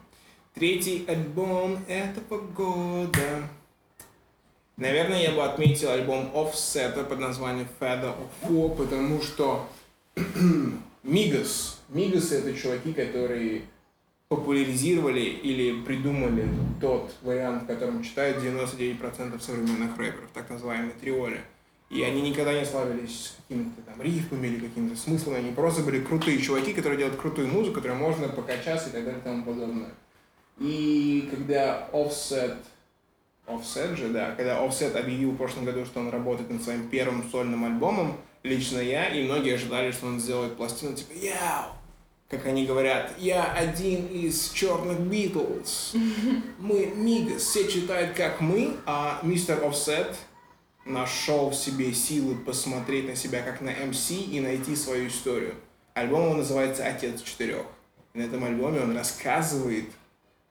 Третий 0.55 1.05
альбом 1.09 1.85
этого 1.89 2.39
года. 2.39 3.49
Наверное, 4.77 5.23
я 5.23 5.33
бы 5.33 5.45
отметил 5.45 5.91
альбом 5.91 6.31
Offset 6.35 7.05
под 7.05 7.19
названием 7.19 7.67
Feather 7.81 8.17
of 8.17 8.49
War, 8.49 8.77
потому 8.77 9.21
что 9.21 9.69
Мигас. 11.03 11.81
Мигас 11.89 12.31
это 12.31 12.55
чуваки, 12.55 12.93
которые 12.93 13.63
популяризировали 14.31 15.23
или 15.23 15.83
придумали 15.83 16.49
тот 16.81 17.13
вариант, 17.23 17.65
в 17.65 17.67
котором 17.67 18.05
читают 18.05 18.39
99% 18.39 19.41
современных 19.41 19.99
рэперов, 19.99 20.31
так 20.33 20.49
называемые 20.49 20.93
триоли. 20.93 21.41
И 21.91 22.01
они 22.05 22.23
никогда 22.23 22.57
не 22.57 22.65
славились 22.65 23.35
какими-то 23.37 23.83
там 23.83 24.01
рифмами 24.01 24.47
или 24.47 24.61
какими-то 24.61 24.97
смыслами, 24.97 25.39
они 25.39 25.51
просто 25.51 25.83
были 25.83 26.01
крутые 26.01 26.39
чуваки, 26.39 26.73
которые 26.73 26.99
делают 26.99 27.21
крутую 27.21 27.49
музыку, 27.49 27.77
которую 27.77 27.99
можно 27.99 28.29
покачаться 28.29 28.91
и 28.91 28.93
так 28.93 29.05
далее 29.05 29.21
и 29.21 29.25
тому 29.25 29.43
подобное. 29.43 29.91
И 30.61 31.29
когда 31.29 31.89
Offset, 31.93 32.59
Offset 33.49 33.97
же, 33.97 34.11
да, 34.11 34.37
когда 34.37 34.65
Offset 34.65 34.97
объявил 34.97 35.33
в 35.33 35.39
прошлом 35.39 35.65
году, 35.65 35.85
что 35.85 35.99
он 35.99 36.11
работает 36.11 36.51
над 36.51 36.63
своим 36.63 36.89
первым 36.89 37.29
сольным 37.33 37.65
альбомом, 37.65 38.17
лично 38.45 38.79
я 38.79 39.09
и 39.09 39.25
многие 39.25 39.55
ожидали, 39.55 39.91
что 39.91 40.07
он 40.07 40.21
сделает 40.21 40.57
пластину 40.57 40.95
типа 40.95 41.15
«Яу!» 41.15 41.80
Как 42.31 42.47
они 42.47 42.65
говорят, 42.65 43.13
я 43.19 43.53
один 43.53 44.07
из 44.07 44.51
черных 44.51 45.01
Битлз. 45.01 45.95
Мы 46.61 46.87
Мигас, 46.95 47.43
все 47.43 47.67
читают 47.67 48.17
как 48.17 48.41
мы, 48.41 48.77
а 48.87 49.19
мистер 49.25 49.59
Offset 49.65 50.15
нашел 50.85 51.51
в 51.51 51.57
себе 51.57 51.93
силы 51.93 52.37
посмотреть 52.37 53.09
на 53.09 53.17
себя 53.17 53.43
как 53.43 53.61
на 53.61 53.73
МС 53.73 54.13
и 54.13 54.39
найти 54.39 54.77
свою 54.77 55.09
историю. 55.09 55.57
Альбом 55.93 56.27
его 56.27 56.35
называется 56.35 56.87
«Отец 56.87 57.21
четырех». 57.21 57.67
И 58.15 58.19
на 58.19 58.23
этом 58.23 58.45
альбоме 58.45 58.81
он 58.81 58.97
рассказывает 58.97 59.87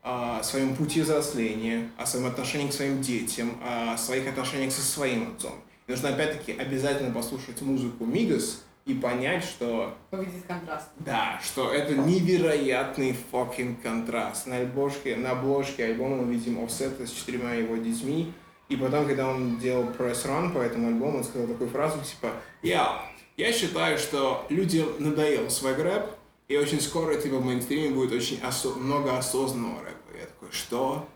о 0.01 0.43
своем 0.43 0.75
пути 0.75 1.01
взросления, 1.01 1.89
о 1.97 2.05
своем 2.05 2.25
отношении 2.25 2.67
к 2.67 2.73
своим 2.73 3.01
детям, 3.01 3.57
о 3.63 3.97
своих 3.97 4.27
отношениях 4.27 4.73
со 4.73 4.81
своим 4.81 5.31
отцом. 5.31 5.53
И 5.87 5.91
нужно 5.91 6.09
опять-таки 6.09 6.51
обязательно 6.59 7.13
послушать 7.13 7.61
музыку 7.61 8.05
Мигас 8.05 8.63
и 8.89 8.95
понять, 8.95 9.43
что 9.43 9.95
Увидеть 10.11 10.45
контраст. 10.47 10.87
да, 10.97 11.39
что 11.43 11.71
это 11.71 11.93
невероятный 11.95 13.15
fucking 13.31 13.81
контраст. 13.81 14.47
На 14.47 14.57
обложке, 14.61 15.15
на 15.15 15.31
обложке 15.31 15.85
альбома 15.85 16.17
мы 16.17 16.33
видим 16.33 16.57
Offset 16.59 17.05
с 17.05 17.11
четырьмя 17.11 17.53
его 17.53 17.77
детьми. 17.77 18.33
И 18.67 18.75
потом, 18.75 19.07
когда 19.07 19.27
он 19.27 19.57
делал 19.59 19.87
пресс 19.87 20.25
ран 20.25 20.51
по 20.53 20.59
этому 20.59 20.87
альбому, 20.89 21.17
он 21.19 21.23
сказал 21.23 21.47
такую 21.47 21.69
фразу, 21.69 21.99
типа, 22.03 22.33
я, 22.61 23.01
я 23.37 23.51
считаю, 23.51 23.97
что 23.97 24.45
людям 24.49 24.87
надоел 24.99 25.49
свой 25.49 25.73
рэп, 25.75 26.05
и 26.47 26.57
очень 26.57 26.79
скоро, 26.81 27.15
типа, 27.15 27.37
в 27.37 27.45
мейнстриме 27.45 27.89
будет 27.89 28.11
очень 28.11 28.39
осо- 28.41 28.75
много 28.75 29.17
осознанного 29.17 29.81
рэпа. 29.83 30.17
Я 30.19 30.25
такой, 30.25 30.49
что? 30.51 31.07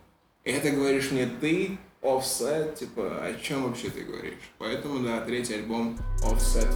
Это 0.43 0.71
говоришь 0.71 1.11
мне 1.11 1.27
ты, 1.27 1.77
Offset, 2.01 2.75
типа, 2.77 3.23
о 3.23 3.33
чем 3.41 3.63
вообще 3.63 3.89
ты 3.89 4.01
говоришь? 4.03 4.33
Поэтому, 4.57 4.99
да, 4.99 5.21
третий 5.21 5.53
альбом 5.53 5.97
Offset. 6.23 6.67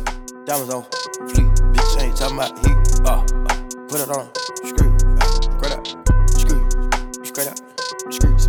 Diamonds 0.48 0.74
on 0.74 0.84
fleek, 1.28 1.54
bitch 1.76 2.02
ain't 2.02 2.16
talking 2.16 2.38
about 2.38 2.58
heat. 2.60 2.78
Uh, 3.04 3.20
uh, 3.20 3.84
put 3.90 4.00
it 4.00 4.10
on, 4.10 4.30
screw, 4.64 4.96
uh, 5.20 5.28
straight 5.44 5.74
up, 5.74 5.86
screw, 6.32 6.64
straight 7.26 7.48
up, 7.50 7.60
screws. 8.10 8.44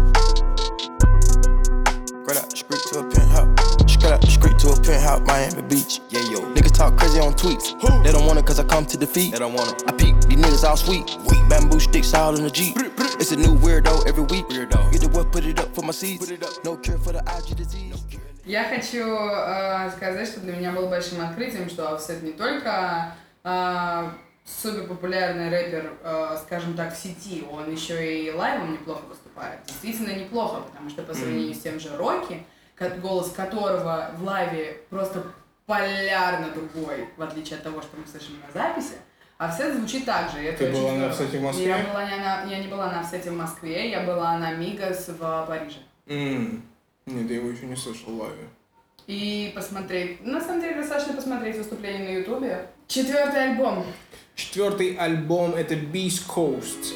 Straight 2.22 2.38
up, 2.38 2.56
screw 2.56 2.78
to 2.78 3.00
a 3.00 3.11
penthouse. 3.11 3.92
Straight 3.92 4.12
up, 4.12 4.24
screw 4.26 4.56
to 4.58 4.68
a 4.68 4.80
penthouse, 4.80 5.26
Miami 5.26 5.62
Beach. 5.62 6.00
Yeah, 6.11 6.20
yo. 6.30 6.38
Niggas 6.54 6.76
talk 6.76 6.96
crazy 6.96 7.18
on 7.18 7.34
tweets. 7.34 7.74
They 8.04 8.12
don't 8.12 8.26
want 8.26 8.38
it 8.38 8.46
cause 8.46 8.61
I 8.61 8.62
come 8.62 8.87
to 8.87 8.96
defeat. 8.96 9.32
They 9.32 9.40
don't 9.40 9.54
want 9.54 9.72
it. 9.72 9.88
I 9.88 9.90
peek, 9.90 10.14
these 10.20 10.38
niggas 10.38 10.62
all 10.62 10.76
sweet. 10.76 11.18
Bamboo 11.48 11.80
sticks 11.80 12.14
all 12.14 12.37
in 12.37 12.44
the 12.44 12.50
Jeep. 12.50 12.76
It's 13.18 13.32
a 13.32 13.37
new 13.37 13.56
weirdo 13.58 14.06
every 14.06 14.22
week. 14.22 14.46
Weirdo. 14.46 14.92
Get 14.92 15.00
the 15.00 15.08
what, 15.08 15.32
put 15.32 15.44
it 15.44 15.58
up 15.58 15.74
for 15.74 15.82
my 15.82 15.90
seeds. 15.90 16.30
No 16.62 16.76
cure 16.76 16.98
for 16.98 17.11
the 17.11 17.24
IG 17.37 17.56
disease. 17.56 18.07
Я 18.48 18.64
хочу 18.64 19.04
э, 19.06 19.90
сказать, 19.90 20.26
что 20.26 20.40
для 20.40 20.54
меня 20.56 20.72
было 20.72 20.88
большим 20.88 21.20
открытием, 21.20 21.68
что 21.68 21.82
Offset 21.82 22.24
не 22.24 22.32
только 22.32 23.12
э, 23.44 24.08
супер 24.46 24.87
популярный 24.87 25.50
рэпер, 25.50 25.92
э, 26.02 26.37
скажем 26.46 26.72
так, 26.72 26.94
в 26.94 26.96
сети, 26.96 27.44
он 27.52 27.70
еще 27.70 28.22
и 28.24 28.32
лайвом 28.32 28.72
неплохо 28.72 29.02
выступает. 29.06 29.58
Действительно 29.66 30.14
неплохо, 30.18 30.62
потому 30.62 30.88
что 30.88 31.02
по 31.02 31.12
сравнению 31.12 31.54
с 31.54 31.58
тем 31.61 31.78
же 31.78 31.94
Рокки, 31.98 32.42
голос 33.02 33.32
которого 33.32 34.12
в 34.16 34.24
лайве 34.24 34.78
просто 34.88 35.24
полярно 35.66 36.48
другой, 36.48 37.06
в 37.18 37.22
отличие 37.22 37.58
от 37.58 37.64
того, 37.64 37.82
что 37.82 37.98
мы 37.98 38.06
слышим 38.06 38.37
на 38.46 38.50
записи, 38.58 38.94
Offset 39.38 39.76
звучит 39.76 40.06
так 40.06 40.30
же. 40.30 40.38
это 40.38 40.64
Ты 40.64 40.72
была 40.72 40.92
на 40.92 41.12
здорово. 41.12 41.12
Offset 41.12 41.38
в 41.38 41.42
Москве? 41.42 41.66
Я, 41.66 41.78
была 41.84 42.04
не 42.11 42.16
на, 42.16 42.44
я 42.44 42.58
не 42.61 42.68
была 42.68 42.90
на 42.90 43.02
Offset 43.02 43.28
в 43.30 43.37
Москве, 43.37 43.90
я 43.90 44.00
была 44.00 44.38
на 44.38 44.54
Мигас 44.54 45.06
в 45.08 45.44
Париже. 45.46 45.80
М, 46.06 46.62
Нет, 47.10 47.30
я 47.30 47.36
его 47.36 47.48
еще 47.50 47.66
не 47.66 47.76
слышал 47.76 48.12
в 48.12 48.20
лайве. 48.20 48.48
и 49.08 49.50
посмотреть. 49.54 50.24
На 50.24 50.40
самом 50.40 50.60
деле 50.60 50.76
достаточно 50.76 51.14
посмотреть 51.14 51.56
выступление 51.56 52.04
на 52.04 52.18
Ютубе. 52.18 52.68
Четвертый 52.86 53.50
альбом. 53.50 53.84
Четвертый 54.36 54.94
альбом 54.94 55.54
это 55.54 55.74
Beast 55.74 56.28
Coast. 56.28 56.94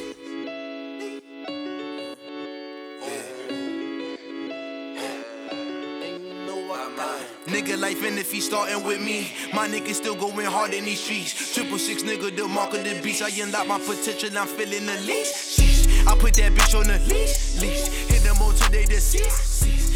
Nigga 7.47 7.77
life 7.77 8.01
and 8.03 8.17
if 8.17 8.31
he 8.31 8.39
starting 8.39 8.83
with 8.83 8.99
me, 8.99 9.27
my 9.53 9.67
nigga 9.67 9.93
still 9.93 10.15
going 10.15 10.45
hard 10.45 10.73
in 10.73 10.85
these 10.85 10.99
streets. 10.99 11.53
Triple 11.53 11.77
six 11.77 12.01
nigga, 12.01 12.35
the 12.35 12.47
mark 12.47 12.73
of 12.73 12.83
the 12.83 12.99
beast. 13.03 13.21
I 13.21 13.29
unlock 13.41 13.67
my 13.67 13.79
potential, 13.79 14.35
I'm 14.37 14.47
feeling 14.47 14.85
the 14.85 14.99
least. 15.01 15.59
I 16.07 16.15
put 16.17 16.33
that 16.35 16.51
bitch 16.53 16.73
on 16.73 16.87
the 16.87 16.97
leash, 17.07 17.61
leash. 17.61 17.87
Hit 18.09 18.23
them 18.23 18.37
the 18.37 18.43
on 18.43 18.53
all 18.53 18.69
my 18.69 18.77
enemies. 18.77 19.92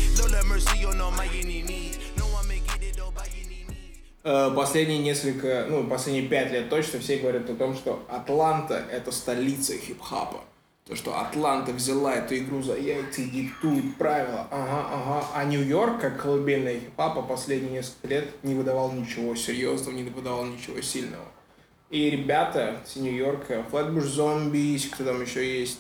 Э, 4.24 4.52
Последние 4.56 5.00
несколько, 5.00 5.66
ну, 5.70 5.84
последние 5.86 6.28
пять 6.28 6.52
лет 6.52 6.70
точно 6.70 7.00
все 7.00 7.18
говорят 7.18 7.50
о 7.50 7.56
том, 7.56 7.76
что 7.76 8.04
Атланта— 8.10 8.84
это 8.92 9.12
столица 9.12 9.78
хип-хапа. 9.78 10.42
То, 10.86 10.96
что 10.96 11.20
Атланта 11.20 11.72
взяла 11.72 12.16
эту 12.16 12.38
игру 12.38 12.62
за 12.62 12.78
яйца 12.78 13.22
и 13.22 13.30
диктует 13.30 13.96
правила. 13.98 14.48
Ага, 14.52 14.88
ага. 14.92 15.28
А 15.34 15.44
Нью-Йорк, 15.46 16.02
как 16.02 16.22
колыбельная 16.22 16.80
хип-хапа, 16.80 17.22
последние 17.22 17.74
несколько 17.74 18.08
лет 18.08 18.30
не 18.44 18.56
выдавал 18.56 18.92
ничего 18.92 19.36
серьезного, 19.36 19.96
не 19.96 20.04
выдавал 20.04 20.46
ничего 20.46 20.82
сильного. 20.82 21.26
И 21.90 22.10
ребята 22.10 22.82
с 22.86 22.96
Нью-Йорка, 22.96 23.66
Flatbush 23.72 24.18
Zombies, 24.18 24.90
кто 24.92 25.06
там 25.06 25.22
еще 25.22 25.60
есть, 25.60 25.80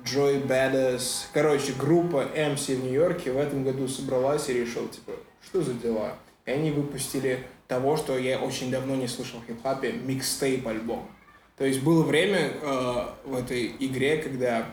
Joy 0.00 0.46
Badass, 0.46 1.26
короче, 1.32 1.72
группа 1.72 2.26
MC 2.34 2.76
в 2.76 2.84
Нью-Йорке 2.84 3.32
в 3.32 3.38
этом 3.38 3.64
году 3.64 3.86
собралась 3.88 4.48
и 4.48 4.54
решила, 4.54 4.88
типа, 4.88 5.12
что 5.44 5.62
за 5.62 5.74
дела? 5.74 6.14
И 6.44 6.50
они 6.50 6.70
выпустили 6.70 7.46
того, 7.68 7.96
что 7.96 8.18
я 8.18 8.38
очень 8.38 8.70
давно 8.70 8.96
не 8.96 9.06
слышал 9.06 9.40
в 9.40 9.46
хип-хапе, 9.46 9.92
микстейп 9.92 10.66
альбом. 10.66 11.08
То 11.56 11.64
есть 11.64 11.82
было 11.82 12.02
время 12.02 12.52
э, 12.60 13.06
в 13.24 13.36
этой 13.36 13.74
игре, 13.78 14.16
когда 14.16 14.66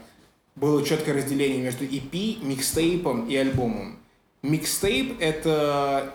было 0.55 0.83
четкое 0.83 1.15
разделение 1.15 1.61
между 1.61 1.85
EP, 1.85 2.43
микстейпом 2.43 3.27
и 3.27 3.35
альбомом. 3.35 3.99
Микстейп— 4.41 5.17
это... 5.19 6.13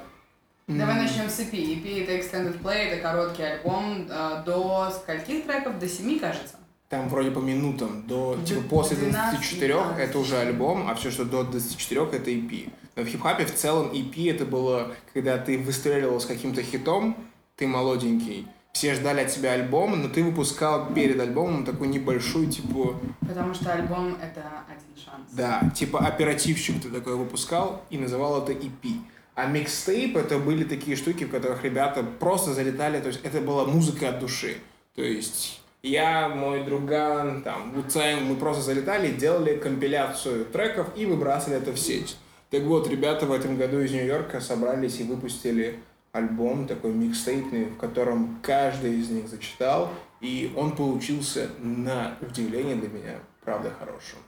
Давай 0.67 1.03
начнем 1.03 1.29
с 1.29 1.39
EP. 1.41 1.53
EP 1.53 2.03
это 2.03 2.13
Extended 2.13 2.61
Play, 2.63 2.89
это 2.89 3.03
короткий 3.03 3.43
альбом 3.43 4.09
э, 4.11 4.43
до 4.45 4.91
скольких 4.91 5.45
треков? 5.45 5.79
До 5.79 5.89
семи, 5.89 6.19
кажется. 6.19 6.57
Там 6.95 7.09
вроде 7.09 7.33
по 7.33 7.41
минутам. 7.41 8.07
До, 8.07 8.39
типа, 8.47 8.63
после 8.71 8.97
24 8.97 9.75
это 9.99 10.17
уже 10.17 10.37
альбом, 10.39 10.87
а 10.89 10.95
все, 10.95 11.11
что 11.11 11.25
до 11.25 11.43
24 11.43 12.03
это 12.13 12.31
EP. 12.31 12.73
Но 12.95 13.03
в 13.03 13.07
хип-хапе 13.07 13.47
в 13.47 13.53
целом 13.53 13.91
EP 13.91 14.31
это 14.31 14.47
было, 14.47 14.95
когда 15.13 15.39
ты 15.39 15.59
выстреливал 15.59 16.21
с 16.21 16.27
каким-то 16.27 16.63
хитом, 16.63 17.17
ты 17.57 17.67
молоденький, 17.67 18.47
все 18.73 18.95
ждали 18.95 19.23
от 19.23 19.29
тебя 19.33 19.55
альбом, 19.55 20.01
но 20.01 20.09
ты 20.09 20.23
выпускал 20.23 20.93
перед 20.95 21.21
альбомом 21.21 21.65
такую 21.65 21.91
небольшую, 21.91 22.47
типа... 22.47 23.01
Потому 23.27 23.55
что 23.55 23.73
альбом— 23.73 24.17
это 24.23 24.43
один 24.69 25.05
шанс. 25.05 25.33
Да, 25.33 25.69
типа 25.75 25.99
оперативщик 25.99 26.81
ты 26.81 26.91
такой 26.91 27.17
выпускал 27.17 27.83
и 27.91 27.99
называл 27.99 28.41
это 28.41 28.53
EP. 28.53 29.01
А 29.35 29.47
микстейп 29.47 30.17
это 30.17 30.39
были 30.39 30.63
такие 30.63 30.97
штуки, 30.97 31.25
в 31.25 31.31
которых 31.31 31.65
ребята 31.65 32.05
просто 32.05 32.55
залетали, 32.55 33.01
то 33.01 33.09
есть 33.09 33.19
это 33.25 33.41
была 33.41 33.65
музыка 33.65 34.11
от 34.11 34.21
души. 34.21 34.59
То 34.95 35.03
есть 35.03 35.61
я, 35.85 36.31
мой 36.31 36.65
друган, 36.65 37.43
там, 37.43 37.73
Вуцайн, 37.73 38.25
мы 38.25 38.37
просто 38.37 38.63
залетали, 38.63 39.13
делали 39.13 39.57
компиляцию 39.57 40.47
треков 40.47 40.89
и 40.97 41.05
выбрасывали 41.05 41.61
это 41.61 41.73
в 41.73 41.79
сеть. 41.79 42.17
Так 42.51 42.63
вот, 42.63 42.89
ребята 42.89 43.27
в 43.27 43.33
этом 43.33 43.59
году 43.59 43.81
из 43.81 43.93
Нью-Йорка 43.93 44.41
собрались 44.41 45.01
и 45.01 45.05
выпустили 45.05 45.81
альбом 46.13 46.67
такой 46.67 46.93
микстейпный, 46.93 47.67
в 47.67 47.77
котором 47.77 48.39
каждый 48.43 48.99
из 48.99 49.11
них 49.11 49.29
зачитал, 49.29 49.91
и 50.23 50.53
он 50.57 50.75
получился 50.75 51.51
на 51.59 52.17
удивление 52.23 52.77
для 52.77 52.89
меня, 52.89 53.19
правда, 53.45 53.71
хорошим. 53.79 54.19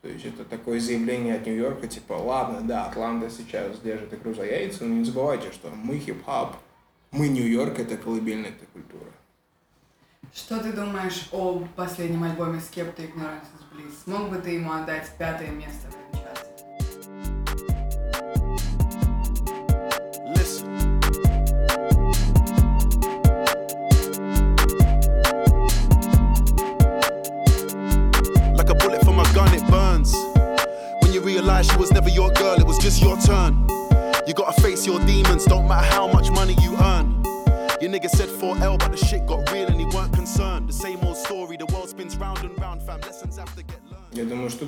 То 0.00 0.08
есть 0.08 0.24
это 0.24 0.44
такое 0.44 0.80
заявление 0.80 1.36
от 1.36 1.46
Нью-Йорка, 1.46 1.86
типа, 1.86 2.14
ладно, 2.14 2.60
да, 2.62 2.86
Атланта 2.86 3.28
сейчас 3.28 3.78
держит 3.80 4.14
игру 4.14 4.32
за 4.32 4.44
яйца, 4.44 4.84
но 4.84 4.94
не 4.94 5.04
забывайте, 5.04 5.52
что 5.52 5.68
мы 5.68 5.98
хип-хап, 5.98 6.56
мы 7.10 7.28
Нью-Йорк, 7.28 7.78
это 7.78 7.98
колыбельная 7.98 8.50
эта 8.50 8.64
культура. 8.72 9.10
Что 10.34 10.60
ты 10.60 10.72
думаешь 10.72 11.28
о 11.30 11.62
последнем 11.76 12.24
альбоме 12.24 12.58
Skepta 12.58 13.02
Ignorance 13.02 13.48
is 13.52 13.64
Bliss? 13.70 13.92
Смог 14.04 14.30
бы 14.30 14.38
ты 14.38 14.52
ему 14.52 14.72
отдать 14.72 15.10
пятое 15.18 15.50
место 15.50 15.88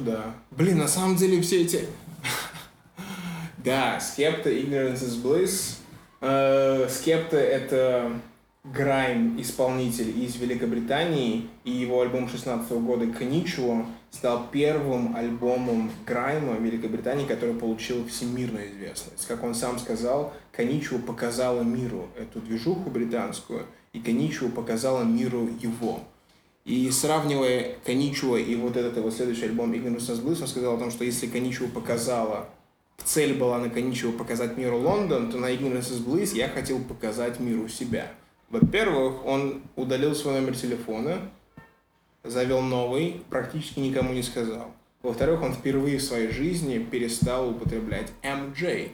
да. 0.04 0.34
Блин, 0.50 0.78
на 0.78 0.88
самом 0.88 1.16
деле 1.16 1.40
все 1.40 1.62
эти... 1.62 1.86
да, 3.58 3.98
Скепта, 4.00 4.50
Ignorance 4.50 5.02
is 5.02 5.22
Bliss. 5.22 5.76
Э, 6.20 6.88
Скепта— 6.88 7.36
это 7.38 8.12
Грайм, 8.64 9.38
исполнитель 9.38 10.18
из 10.24 10.36
Великобритании, 10.36 11.50
и 11.64 11.70
его 11.70 12.00
альбом 12.00 12.30
16 12.30 12.70
года 12.72 13.06
«Коничуо» 13.08 13.84
стал 14.10 14.46
первым 14.50 15.14
альбомом 15.14 15.90
Грайма 16.06 16.54
в 16.54 16.62
Великобритании, 16.62 17.26
который 17.26 17.54
получил 17.54 18.06
всемирную 18.06 18.70
известность. 18.70 19.26
Как 19.26 19.44
он 19.44 19.54
сам 19.54 19.78
сказал, 19.78 20.32
«Коничуо» 20.50 20.98
показала 20.98 21.60
миру 21.60 22.08
эту 22.18 22.40
движуху 22.40 22.88
британскую, 22.88 23.66
и 23.92 24.00
«Коничуо» 24.00 24.48
показала 24.48 25.02
миру 25.02 25.46
его. 25.60 26.00
И 26.64 26.90
сравнивая 26.90 27.77
Коничуо 27.85 28.37
и 28.37 28.57
вот 28.57 28.77
этот 28.77 28.96
его 28.96 29.11
следующий 29.11 29.44
альбом 29.44 29.72
Ignorance 29.72 30.11
is 30.11 30.22
Bliss, 30.24 30.40
он 30.40 30.48
сказал 30.48 30.77
о 30.77 30.79
том, 30.79 30.90
что 30.90 31.05
если 31.05 31.27
Коничуо 31.27 31.68
показала, 31.68 32.48
цель 33.05 33.35
была 33.35 33.59
на 33.59 33.68
Коничуо 33.68 34.12
показать 34.12 34.57
миру 34.57 34.79
Лондон, 34.79 35.31
то 35.31 35.37
на 35.37 35.53
Ignorance 35.53 35.92
is 35.92 36.05
Bliss 36.05 36.35
я 36.35 36.48
хотел 36.48 36.79
показать 36.81 37.38
миру 37.38 37.68
себя. 37.68 38.12
Во-первых, 38.48 39.27
он 39.27 39.62
удалил 39.77 40.14
свой 40.14 40.40
номер 40.40 40.57
телефона, 40.57 41.31
завел 42.22 42.62
новый, 42.62 43.22
практически 43.29 43.81
никому 43.81 44.14
не 44.14 44.22
сказал. 44.22 44.72
Во-вторых, 45.03 45.42
он 45.42 45.53
впервые 45.53 45.98
в 45.98 46.03
своей 46.03 46.29
жизни 46.29 46.79
перестал 46.79 47.50
употреблять 47.50 48.11
MJ. 48.22 48.90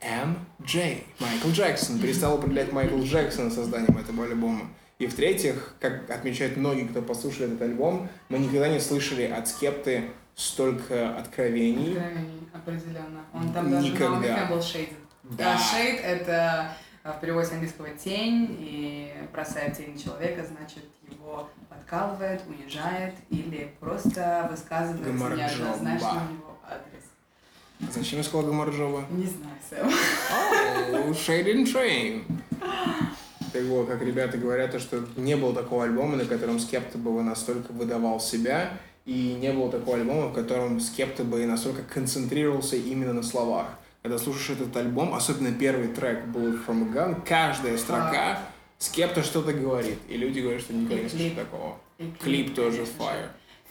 MJ. 0.00 1.02
Майкл 1.18 1.50
Джексон. 1.50 1.98
Перестал 1.98 2.36
употреблять 2.36 2.72
Майкл 2.72 2.98
Джексон 3.02 3.50
созданием 3.50 3.98
этого 3.98 4.24
альбома. 4.24 4.70
И 4.98 5.06
в-третьих, 5.06 5.74
как 5.78 6.10
отмечают 6.10 6.56
многие, 6.56 6.88
кто 6.88 7.02
послушали 7.02 7.46
этот 7.46 7.62
альбом, 7.62 8.08
мы 8.28 8.38
никогда 8.38 8.68
не 8.68 8.80
слышали 8.80 9.22
от 9.24 9.46
Скепты 9.46 10.10
столько 10.34 11.16
откровений. 11.16 11.92
Откровений, 11.92 12.48
определенно. 12.52 13.24
Он 13.32 13.52
там 13.52 13.70
даже 13.70 13.92
Никогда. 13.92 14.36
на 14.36 14.46
был 14.46 14.62
шейд. 14.62 14.90
Да. 15.22 15.56
Шейд— 15.56 16.00
это 16.02 16.72
в 17.04 17.20
переводе 17.20 17.46
с 17.46 17.52
английского 17.52 17.90
тень, 17.90 18.56
и 18.58 19.12
бросает 19.32 19.76
тень 19.76 19.96
человека, 19.96 20.44
значит, 20.44 20.84
его 21.08 21.48
подкалывает, 21.68 22.42
унижает 22.48 23.14
или 23.30 23.72
просто 23.78 24.48
высказывает 24.50 25.04
Гамарджоба. 25.04 25.36
неоднозначно 25.38 26.22
у 26.28 26.32
него 26.32 26.58
адрес. 26.64 27.92
Зачем 27.94 28.18
я 28.18 28.24
сказал 28.24 28.46
Гамарджова? 28.46 29.04
Не 29.10 29.26
знаю, 29.26 29.58
Сэм. 29.70 29.88
Oh, 29.88 31.10
Shade 31.12 31.54
and 31.54 31.66
Train. 31.72 32.24
Так 33.52 33.62
вот, 33.64 33.88
как 33.88 34.02
ребята 34.02 34.36
говорят, 34.38 34.72
то, 34.72 34.78
что 34.78 35.04
не 35.16 35.36
было 35.36 35.54
такого 35.54 35.84
альбома, 35.84 36.16
на 36.16 36.24
котором 36.24 36.58
Скепта 36.58 36.98
бы 36.98 37.22
настолько 37.22 37.72
выдавал 37.72 38.20
себя, 38.20 38.78
и 39.06 39.36
не 39.40 39.52
было 39.52 39.70
такого 39.70 39.96
альбома, 39.96 40.28
в 40.28 40.34
котором 40.34 40.80
Скепта 40.80 41.24
бы 41.24 41.44
настолько 41.46 41.82
концентрировался 41.82 42.76
именно 42.76 43.14
на 43.14 43.22
словах. 43.22 43.66
Когда 44.02 44.18
слушаешь 44.18 44.60
этот 44.60 44.76
альбом, 44.76 45.14
особенно 45.14 45.52
первый 45.52 45.88
трек 45.88 46.24
Bullet 46.26 46.64
from 46.66 46.90
a 46.90 46.94
Gun, 46.94 47.22
каждая 47.26 47.76
строка 47.78 48.38
Скепта 48.78 49.22
что-то 49.22 49.52
говорит, 49.52 49.98
и 50.08 50.16
люди 50.16 50.40
говорят, 50.40 50.62
что 50.62 50.72
никогда 50.72 51.02
не 51.02 51.08
слышали 51.08 51.30
такого. 51.30 51.76
Клип 52.22 52.54
тоже 52.54 52.82
fire. 52.82 53.28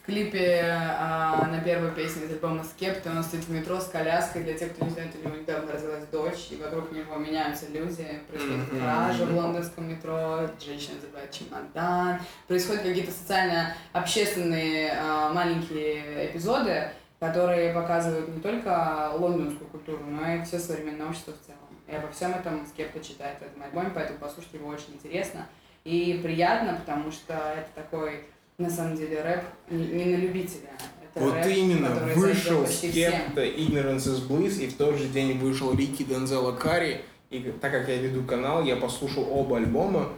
Клипе 0.08 0.64
а, 0.64 1.46
на 1.48 1.60
первой 1.60 1.92
песне 1.92 2.28
из 2.28 2.32
альбома 2.32 2.64
Скепта 2.64 3.10
он 3.12 3.22
стоит 3.22 3.44
в 3.44 3.52
метро 3.52 3.78
с 3.78 3.88
коляской. 3.90 4.42
Для 4.44 4.54
тех, 4.54 4.74
кто 4.74 4.86
не 4.86 4.92
знает, 4.92 5.12
у 5.22 5.28
него 5.28 5.36
недавно 5.36 5.74
родилась 5.74 6.06
дочь, 6.06 6.48
и 6.52 6.56
вокруг 6.56 6.94
него 6.94 7.18
меняются 7.18 7.68
люди. 7.68 8.08
Происходит 8.30 8.72
Мгм. 8.72 8.80
кража 8.80 9.26
в 9.26 9.36
лондонском 9.36 9.90
метро, 9.90 10.50
женщина 10.66 10.96
забывает 11.02 11.30
чемодан. 11.32 12.22
Происходят 12.48 12.84
какие-то 12.84 13.12
социально-общественные 13.12 14.94
а, 14.98 15.34
маленькие 15.34 16.28
эпизоды, 16.32 16.90
которые 17.20 17.74
показывают 17.74 18.30
не 18.30 18.40
только 18.40 19.12
лондонскую 19.14 19.70
культуру, 19.70 20.06
но 20.06 20.36
и 20.36 20.44
все 20.46 20.58
современное 20.58 21.08
общество 21.08 21.34
в 21.34 21.46
целом. 21.46 21.60
И 21.86 21.94
обо 21.94 22.10
всем 22.14 22.32
этом 22.34 22.66
Скепта 22.66 23.04
читает 23.04 23.40
в 23.40 23.42
этом 23.42 23.62
альбоме, 23.62 23.92
поэтому 23.94 24.20
послушать 24.20 24.54
его 24.54 24.70
очень 24.70 24.94
интересно 24.94 25.48
и 25.84 26.20
приятно, 26.24 26.74
потому 26.76 27.12
что 27.12 27.34
это 27.34 27.70
такой, 27.76 28.26
на 28.58 28.70
самом 28.70 28.98
деле, 28.98 29.22
рэп 29.22 29.44
не, 29.70 29.86
не 29.86 30.06
на 30.06 30.16
любителя. 30.18 30.70
Это 31.14 31.24
Вот 31.24 31.36
рэп, 31.36 31.48
именно, 31.48 31.90
вышел. 32.16 32.66
Скепта 32.66 33.46
Ignorance 33.46 34.08
is 34.08 34.28
Bliss, 34.28 34.60
и 34.64 34.68
в 34.68 34.76
тот 34.76 34.98
же 34.98 35.08
день 35.08 35.38
вышел 35.38 35.74
Рики 35.76 36.04
Дензела 36.04 36.54
Карри, 36.54 37.02
и 37.30 37.40
так 37.62 37.72
как 37.72 37.88
я 37.88 37.98
веду 37.98 38.24
канал, 38.24 38.64
я 38.64 38.76
послушал 38.76 39.28
оба 39.30 39.58
альбома, 39.58 40.10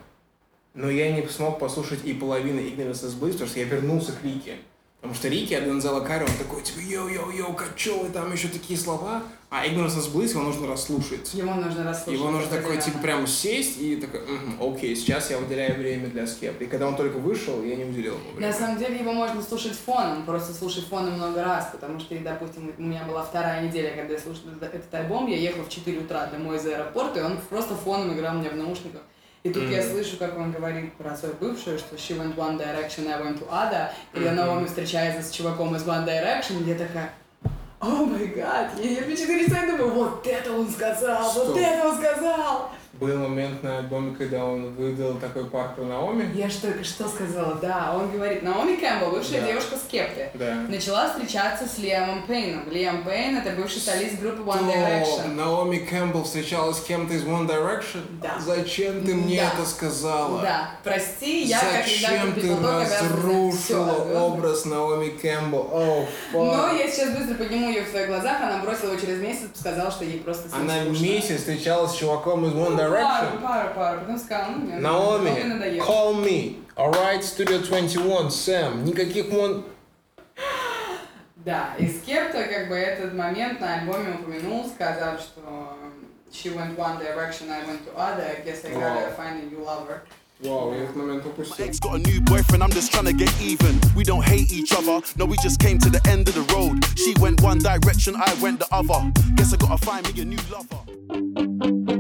но 0.74 0.90
я 0.90 1.12
не 1.12 1.28
смог 1.28 1.60
послушать 1.60 2.06
и 2.06 2.14
половины 2.14 2.60
Ignorance 2.60 3.06
is 3.06 3.20
Bliss, 3.20 3.34
потому 3.34 3.50
что 3.50 3.60
я 3.60 3.66
вернулся 3.66 4.14
к 4.14 4.24
Ricky. 4.24 4.56
Потому 5.02 5.16
что 5.16 5.30
Ricky 5.30 5.54
от 5.54 5.64
Дензела 5.64 6.02
Карри, 6.02 6.24
он 6.26 6.38
такой, 6.38 6.62
типа, 6.62 6.80
yo-yo-yo, 6.80 8.10
и 8.10 8.12
там 8.12 8.34
еще 8.34 8.50
такие 8.50 8.78
слова, 8.78 9.24
а 9.50 9.66
Ignorance 9.66 9.98
is 9.98 10.12
Bliss 10.14 10.32
его 10.32 10.42
нужно 10.42 10.68
расслушать. 10.68 11.34
Его 11.34 11.54
нужно 11.56 11.86
расслушать. 11.86 12.20
Его 12.20 12.30
нужно 12.30 12.50
такой, 12.52 12.78
типа, 12.82 12.98
прям 13.00 13.26
сесть 13.26 13.80
и 13.80 13.96
такой, 13.96 14.20
«Мгм, 14.28 14.62
окей, 14.62 14.94
сейчас 14.98 15.32
я 15.32 15.38
выделяю 15.38 15.78
время 15.80 16.08
для 16.08 16.28
Скепта. 16.28 16.66
И 16.66 16.68
когда 16.68 16.86
он 16.86 16.98
только 16.98 17.18
вышел, 17.18 17.64
я 17.64 17.78
не 17.78 17.86
уделил 17.86 18.16
ему 18.16 18.32
На 18.32 18.36
времени. 18.36 18.52
самом 18.52 18.78
деле 18.78 19.00
его 19.00 19.14
можно 19.14 19.42
слушать 19.42 19.74
фоном, 19.74 20.26
просто 20.26 20.54
слушать 20.54 20.86
фоном 20.88 21.14
много 21.14 21.46
раз, 21.46 21.70
потому 21.72 21.98
что, 22.02 22.18
допустим, 22.20 22.74
у 22.78 22.82
меня 22.82 23.06
была 23.06 23.24
вторая 23.24 23.66
неделя, 23.66 23.96
когда 23.96 24.14
я 24.16 24.20
слушала 24.20 24.52
этот- 24.62 24.94
альбом, 24.94 25.28
я 25.28 25.38
ехала 25.38 25.64
в 25.64 25.70
4 25.70 25.98
утра 26.00 26.28
домой 26.28 26.58
из 26.58 26.66
аэропорта, 26.66 27.22
и 27.22 27.24
он 27.24 27.38
просто 27.50 27.74
фоном 27.74 28.14
играл 28.14 28.36
меня 28.36 28.50
в 28.50 28.58
наушниках. 28.58 29.02
И 29.44 29.50
тут 29.52 29.64
я 29.70 29.82
Мгм. 29.82 29.92
слышу, 29.92 30.18
как 30.18 30.38
он 30.38 30.52
говорит 30.52 30.94
про 30.96 31.16
свою 31.16 31.34
бывшую, 31.36 31.80
что 31.80 31.96
she 31.96 32.18
went 32.20 32.36
one 32.36 32.58
direction, 32.58 33.08
I 33.08 33.22
went 33.22 33.40
to 33.40 33.50
other, 33.50 33.90
и 34.14 34.20
на 34.20 34.34
Наоми 34.34 34.66
встречается 34.68 35.22
с 35.24 35.32
чуваком 35.32 35.76
из 35.78 35.84
One 35.84 36.06
Direction, 36.06 36.62
и 36.66 36.70
я 36.70 36.76
такая, 36.76 37.14
о 37.80 37.86
май 38.06 38.26
гад, 38.28 38.72
я, 38.78 38.90
я 38.92 39.16
четыре 39.16 39.46
часа 39.48 39.62
думаю, 39.66 39.92
вот 39.92 40.28
это 40.28 40.52
он 40.52 40.70
сказал, 40.70 41.24
вот 41.32 41.44
Стоп. 41.46 41.58
это 41.58 41.88
он 41.88 41.98
сказал. 41.98 42.72
Был 43.00 43.18
момент 43.18 43.64
на 43.64 43.78
альбоме, 43.78 44.14
когда 44.18 44.44
он 44.44 44.74
выдал 44.76 45.14
такой 45.16 45.46
пар 45.46 45.74
про 45.74 45.84
Наоми. 45.86 46.30
Я 46.36 46.50
же 46.50 46.58
только 46.58 46.84
что 46.84 47.08
сказала, 47.08 47.56
да, 47.56 47.94
он 47.96 48.12
говорит, 48.12 48.44
Наоми 48.44 48.76
Кэмпбелл, 48.76 49.12
бывшая 49.12 49.40
Да. 49.40 49.48
девушка 49.48 49.78
Скепты, 49.78 50.30
Да. 50.34 50.56
начала 50.68 51.08
встречаться 51.10 51.66
с 51.66 51.78
Лиамом 51.78 52.24
Пейном. 52.28 52.70
Лиам 52.70 53.06
Пейн 53.06 53.38
это 53.38 53.52
бывший 53.56 53.80
солист 53.80 54.20
группы 54.20 54.42
One 54.42 54.68
Direction. 54.68 55.34
Наоми 55.36 55.78
Кэмпбелл 55.78 56.26
встречалась 56.26 56.78
с 56.80 56.82
кем-то 56.82 57.14
из 57.14 57.24
One 57.24 57.48
Direction? 57.48 58.02
Да. 58.22 58.38
Зачем 58.38 59.06
ты 59.06 59.16
мне 59.16 59.40
Да. 59.44 59.54
это 59.54 59.70
сказала? 59.70 60.42
Да, 60.42 60.72
прости, 60.84 61.44
я 61.44 61.60
как 61.60 61.86
Зачем 61.86 62.34
ты 62.34 62.42
Пиплтока 62.42 62.78
обязана 62.82 62.86
знать 62.86 63.02
разрушила 63.14 64.20
образ 64.26 64.66
Наоми 64.66 65.10
Кэмпбелл? 65.12 65.70
О, 65.72 66.06
Но 66.34 66.52
фак. 66.54 66.74
я 66.78 66.92
сейчас 66.92 67.18
быстро 67.18 67.36
подниму 67.36 67.70
ее 67.70 67.84
в 67.84 67.88
своих 67.90 68.08
глазах, 68.08 68.42
она 68.42 68.58
бросила 68.62 68.92
его 68.92 69.00
через 69.00 69.20
месяц, 69.20 69.48
сказала, 69.58 69.90
что 69.90 70.04
ей 70.04 70.20
просто 70.20 70.50
Она 70.54 70.82
месяц 70.84 71.38
встречалась 71.38 71.92
с 71.92 71.96
чуваком 71.96 72.46
из 72.46 72.52
One 72.52 72.76
Пару, 72.76 72.89
Direction. 72.89 73.41
пару, 73.43 73.75
пару, 73.75 74.01
потом 74.01 74.19
сказала, 74.19 74.51
ну, 74.53 74.59
мне 74.59 74.77
Наоми, 74.77 75.29
Наоми 75.31 75.43
надоело. 75.45 75.85
call 75.87 76.15
me. 76.25 76.57
Alright, 76.77 77.23
Studio 77.23 77.59
21, 77.59 78.31
Сэм. 78.31 78.85
Никаких 78.85 79.27
One... 79.27 79.65
Да, 81.37 81.75
и 81.79 81.87
Скепта 81.89 82.45
как 82.45 82.69
бы 82.69 82.75
этот 82.75 83.13
момент 83.15 83.61
на 83.61 83.75
альбоме 83.75 84.15
упомянул, 84.19 84.67
сказав, 84.67 85.21
что 85.21 85.77
she 86.33 86.49
went 86.51 86.77
one 86.79 86.99
direction, 86.99 87.51
I 87.51 87.63
went 87.67 87.85
to 87.87 87.95
other, 87.97 88.25
I 88.25 88.41
guess 88.45 88.65
I 88.65 88.71
gotta 88.71 89.11
Вау. 89.11 89.17
find 89.17 89.43
a 89.43 89.47
new 89.55 89.63
lover. 89.63 90.01
Вау, 90.41 90.73
я 90.75 90.85
этот 90.85 90.97
момент 90.97 91.25
упустил. 91.27 91.65
Ex 91.65 91.79
got 91.79 91.95
a 91.95 91.99
new 91.99 92.21
boyfriend, 92.23 92.63
I'm 92.63 92.71
just 92.73 92.91
trying 92.93 93.05
to 93.05 93.13
get 93.13 93.31
even. 93.43 93.79
We 93.95 94.05
don't 94.05 94.25
hate 94.25 94.51
each 94.51 94.73
other, 94.73 95.01
no, 95.17 95.27
we 95.27 95.37
just 95.43 95.61
came 95.61 95.79
to 95.81 95.91
the 95.91 96.01
end 96.09 96.29
of 96.29 96.35
the 96.35 96.47
road. 96.55 96.83
She 96.97 97.15
went 97.21 97.43
one 97.43 97.59
direction, 97.59 98.17
I 98.17 98.33
went 98.41 98.59
the 98.59 98.69
other. 98.73 99.13
Guess 99.37 99.53
I 99.53 99.59
gotta 99.59 99.79
find 99.85 100.03
me 100.15 100.23
a 100.23 100.25
new 100.25 100.39
lover. 100.51 101.98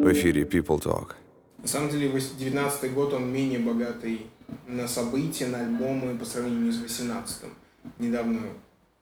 В 0.00 0.12
эфире 0.12 0.44
People 0.44 0.82
Talk. 0.82 1.10
На 1.58 1.68
самом 1.68 1.90
деле, 1.90 2.08
19 2.10 2.94
год, 2.94 3.12
он 3.12 3.30
менее 3.30 3.58
богатый 3.58 4.28
на 4.66 4.88
события, 4.88 5.46
на 5.46 5.60
альбомы 5.60 6.16
по 6.16 6.24
сравнению 6.24 6.72
с 6.72 6.78
18 6.78 7.44
Недавно, 7.98 8.40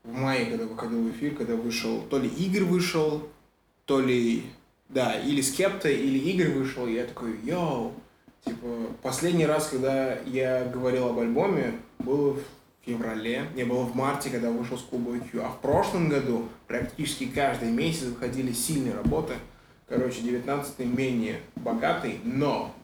в 0.03 0.13
мае, 0.13 0.47
когда 0.47 0.67
выходил 0.67 1.05
в 1.05 1.11
эфир, 1.13 1.37
когда 1.37 1.55
вышел, 1.55 2.03
то 2.11 2.19
ли 2.19 2.29
Игорь 2.29 2.65
вышел, 2.65 3.29
то 3.85 4.01
ли, 4.01 4.43
да, 4.89 5.15
или 5.21 5.41
Скепта, 5.41 5.89
или 5.89 6.19
Игорь 6.19 6.51
вышел, 6.51 6.89
и 6.89 6.95
я 6.95 7.05
такой, 7.05 7.39
йоу, 7.45 7.95
типа, 8.45 8.67
последний 9.01 9.47
раз, 9.47 9.69
когда 9.69 10.19
я 10.27 10.65
говорил 10.65 11.11
об 11.11 11.21
альбоме, 11.21 11.75
было 12.01 12.33
в 12.33 12.41
феврале, 12.85 13.45
не 13.55 13.63
было 13.63 13.85
в 13.85 13.95
марте, 13.95 14.31
когда 14.31 14.51
вышел 14.51 14.77
с 14.77 14.83
Кубой 14.83 15.21
Q, 15.21 15.43
а 15.45 15.51
в 15.51 15.61
прошлом 15.61 16.09
году 16.09 16.49
практически 16.67 17.27
каждый 17.27 17.71
месяц 17.71 18.03
выходили 18.07 18.51
сильные 18.53 18.95
работы, 18.95 19.35
Короче, 19.89 20.21
19 20.21 20.81
менее 20.81 21.41
богатый, 21.57 22.21
но 22.23 22.75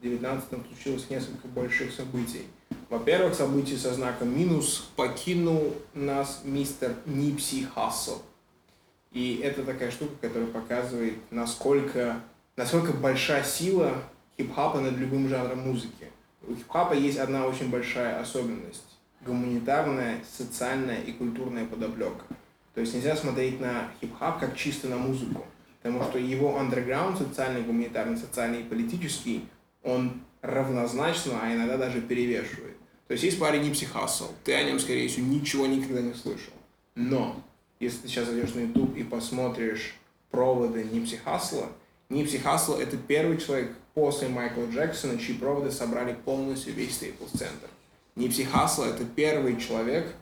в 0.00 0.02
19 0.02 0.48
случилось 0.66 1.08
несколько 1.08 1.46
больших 1.46 1.92
событий. 1.92 2.46
Во-первых, 2.90 3.34
событие 3.34 3.78
со 3.78 3.94
знаком 3.94 4.36
минус 4.36 4.90
покинул 4.96 5.74
нас 5.94 6.40
мистер 6.44 6.96
Нипси 7.06 7.64
Хассел. 7.72 8.20
И 9.12 9.40
это 9.42 9.62
такая 9.62 9.92
штука, 9.92 10.14
которая 10.20 10.48
показывает, 10.48 11.14
насколько, 11.30 12.20
насколько 12.56 12.92
большая 12.92 13.44
сила 13.44 13.94
хип-хапа 14.36 14.80
над 14.80 14.96
любым 14.96 15.28
жанром 15.28 15.60
музыки. 15.60 16.10
У 16.42 16.56
хип-хапа 16.56 16.94
есть 16.94 17.18
одна 17.18 17.46
очень 17.46 17.70
большая 17.70 18.20
особенность. 18.20 18.98
Гуманитарная, 19.24 20.18
социальная 20.28 21.00
и 21.02 21.12
культурная 21.12 21.66
подоплека. 21.66 22.24
То 22.74 22.80
есть 22.80 22.94
нельзя 22.94 23.14
смотреть 23.14 23.60
на 23.60 23.90
хип-хап 24.00 24.40
как 24.40 24.56
чисто 24.56 24.88
на 24.88 24.96
музыку. 24.96 25.44
Потому 25.82 26.02
что 26.04 26.18
его 26.18 26.58
андерграунд, 26.58 27.18
социальный, 27.18 27.62
гуманитарный, 27.62 28.16
социальный 28.16 28.60
и 28.60 28.64
политический, 28.64 29.44
он 29.82 30.22
равнозначно, 30.42 31.40
а 31.42 31.52
иногда 31.52 31.76
даже 31.76 32.00
перевешивает. 32.00 32.76
То 33.08 33.12
есть 33.12 33.24
есть 33.24 33.38
парень 33.38 33.62
Нипси 33.62 33.86
Хассел, 33.86 34.30
ты 34.44 34.54
о 34.54 34.62
нем, 34.62 34.78
скорее 34.78 35.08
всего, 35.08 35.26
ничего 35.26 35.66
никогда 35.66 36.00
не 36.00 36.14
слышал. 36.14 36.52
Но, 36.94 37.42
если 37.80 37.98
ты 37.98 38.08
сейчас 38.08 38.26
зайдешь 38.26 38.54
на 38.54 38.60
YouTube 38.60 38.96
и 38.96 39.02
посмотришь 39.02 39.94
проводы 40.30 40.84
Нипси 40.84 41.16
Хассела, 41.16 41.68
Нипси 42.08 42.38
Хассел 42.38 42.78
это 42.78 42.96
первый 42.96 43.38
человек 43.38 43.72
после 43.94 44.28
Майкла 44.28 44.64
Джексона, 44.70 45.18
чьи 45.18 45.34
проводы 45.34 45.70
собрали 45.70 46.14
полностью 46.14 46.74
весь 46.74 47.00
Staples 47.00 47.36
Center. 47.36 47.68
Нипси 48.16 48.44
Хассел 48.44 48.84
это 48.84 49.04
первый 49.04 49.60
человек, 49.60 50.14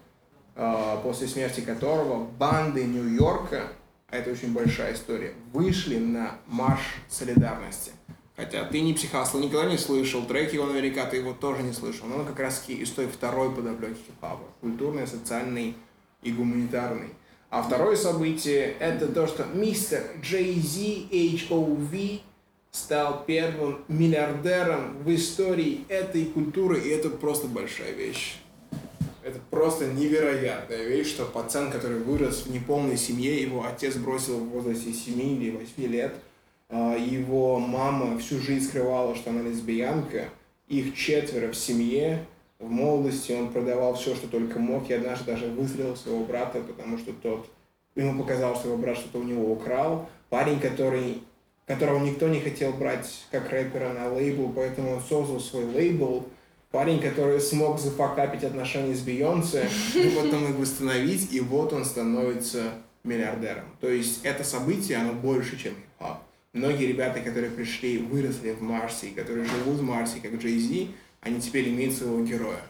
э, 0.56 0.96
после 1.02 1.26
смерти 1.26 1.60
которого 1.60 2.24
банды 2.24 2.84
Нью-Йорка, 2.84 3.68
а 4.10 4.16
это 4.16 4.30
очень 4.30 4.52
большая 4.52 4.94
история, 4.94 5.34
вышли 5.52 5.98
на 5.98 6.38
марш 6.46 6.80
солидарности. 7.08 7.92
Хотя 8.36 8.64
ты 8.64 8.80
не 8.80 8.94
психасл, 8.94 9.38
никогда 9.38 9.70
не 9.70 9.76
слышал, 9.76 10.24
треки 10.24 10.54
его 10.54 10.66
наверняка 10.66 11.04
ты 11.06 11.18
его 11.18 11.34
тоже 11.34 11.62
не 11.62 11.72
слышал, 11.72 12.06
но 12.06 12.16
он 12.16 12.26
как 12.26 12.38
раз 12.40 12.64
из 12.68 12.90
той 12.90 13.06
второй 13.06 13.54
подоплеки 13.54 13.98
хип-хапа, 14.06 14.44
культурный, 14.60 15.06
социальный 15.06 15.74
и 16.22 16.32
гуманитарный. 16.32 17.10
А 17.50 17.62
второе 17.62 17.96
событие 17.96 18.76
это 18.78 19.08
то, 19.08 19.26
что 19.26 19.44
мистер 19.44 20.02
Джей 20.22 20.54
Зи 20.54 21.08
HOV 21.10 22.20
стал 22.70 23.24
первым 23.26 23.80
миллиардером 23.88 25.02
в 25.02 25.14
истории 25.14 25.84
этой 25.88 26.24
культуры, 26.26 26.80
и 26.80 26.88
это 26.88 27.10
просто 27.10 27.48
большая 27.48 27.92
вещь. 27.92 28.36
Это 29.30 29.38
просто 29.48 29.86
невероятная 29.86 30.82
вещь, 30.82 31.10
что 31.10 31.24
пацан, 31.24 31.70
который 31.70 32.00
вырос 32.00 32.46
в 32.46 32.50
неполной 32.50 32.96
семье, 32.96 33.40
его 33.40 33.64
отец 33.64 33.94
бросил 33.94 34.38
в 34.38 34.48
возрасте 34.48 34.92
7 34.92 35.20
или 35.20 35.50
8 35.52 35.86
лет, 35.86 36.14
а, 36.68 36.96
его 36.96 37.60
мама 37.60 38.18
всю 38.18 38.40
жизнь 38.40 38.66
скрывала, 38.66 39.14
что 39.14 39.30
она 39.30 39.42
лесбиянка, 39.42 40.30
их 40.66 40.96
четверо 40.96 41.52
в 41.52 41.56
семье, 41.56 42.26
в 42.58 42.68
молодости 42.68 43.30
он 43.30 43.52
продавал 43.52 43.94
все, 43.94 44.16
что 44.16 44.26
только 44.26 44.58
мог, 44.58 44.90
и 44.90 44.94
однажды 44.94 45.26
даже 45.26 45.46
выстрелил 45.46 45.94
своего 45.94 46.24
брата, 46.24 46.60
потому 46.60 46.98
что 46.98 47.12
тот, 47.12 47.48
ему 47.94 48.20
показалось, 48.20 48.58
что 48.58 48.70
его 48.70 48.78
брат 48.78 48.96
что-то 48.96 49.18
у 49.18 49.22
него 49.22 49.52
украл. 49.52 50.08
Парень, 50.28 50.58
который, 50.58 51.22
которого 51.66 52.04
никто 52.04 52.26
не 52.26 52.40
хотел 52.40 52.72
брать 52.72 53.26
как 53.30 53.50
рэпера 53.50 53.92
на 53.92 54.12
лейбл, 54.12 54.52
поэтому 54.52 54.96
он 54.96 55.00
создал 55.00 55.38
свой 55.38 55.66
лейбл, 55.66 56.26
Парень, 56.70 57.00
который 57.00 57.40
смог 57.40 57.80
зафакапить 57.80 58.44
отношения 58.44 58.94
с 58.94 59.00
Бейонсе, 59.00 59.68
и 59.94 60.10
потом 60.10 60.50
их 60.50 60.56
восстановить, 60.56 61.32
и 61.32 61.40
вот 61.40 61.72
он 61.72 61.84
становится 61.84 62.72
миллиардером. 63.02 63.64
То 63.80 63.88
есть 63.88 64.24
это 64.24 64.44
событие, 64.44 64.98
оно 64.98 65.12
больше, 65.14 65.58
чем 65.58 65.74
хип-хап. 65.74 66.22
Многие 66.52 66.86
ребята, 66.86 67.20
которые 67.20 67.50
пришли, 67.50 67.98
выросли 67.98 68.52
в 68.52 68.62
Марсе, 68.62 69.08
и 69.08 69.14
которые 69.14 69.46
живут 69.46 69.78
в 69.78 69.82
Марсе, 69.82 70.20
как 70.20 70.34
Джей 70.34 70.58
Зи, 70.58 70.94
они 71.20 71.40
теперь 71.40 71.68
имеют 71.68 71.94
своего 71.94 72.24
героя. 72.24 72.62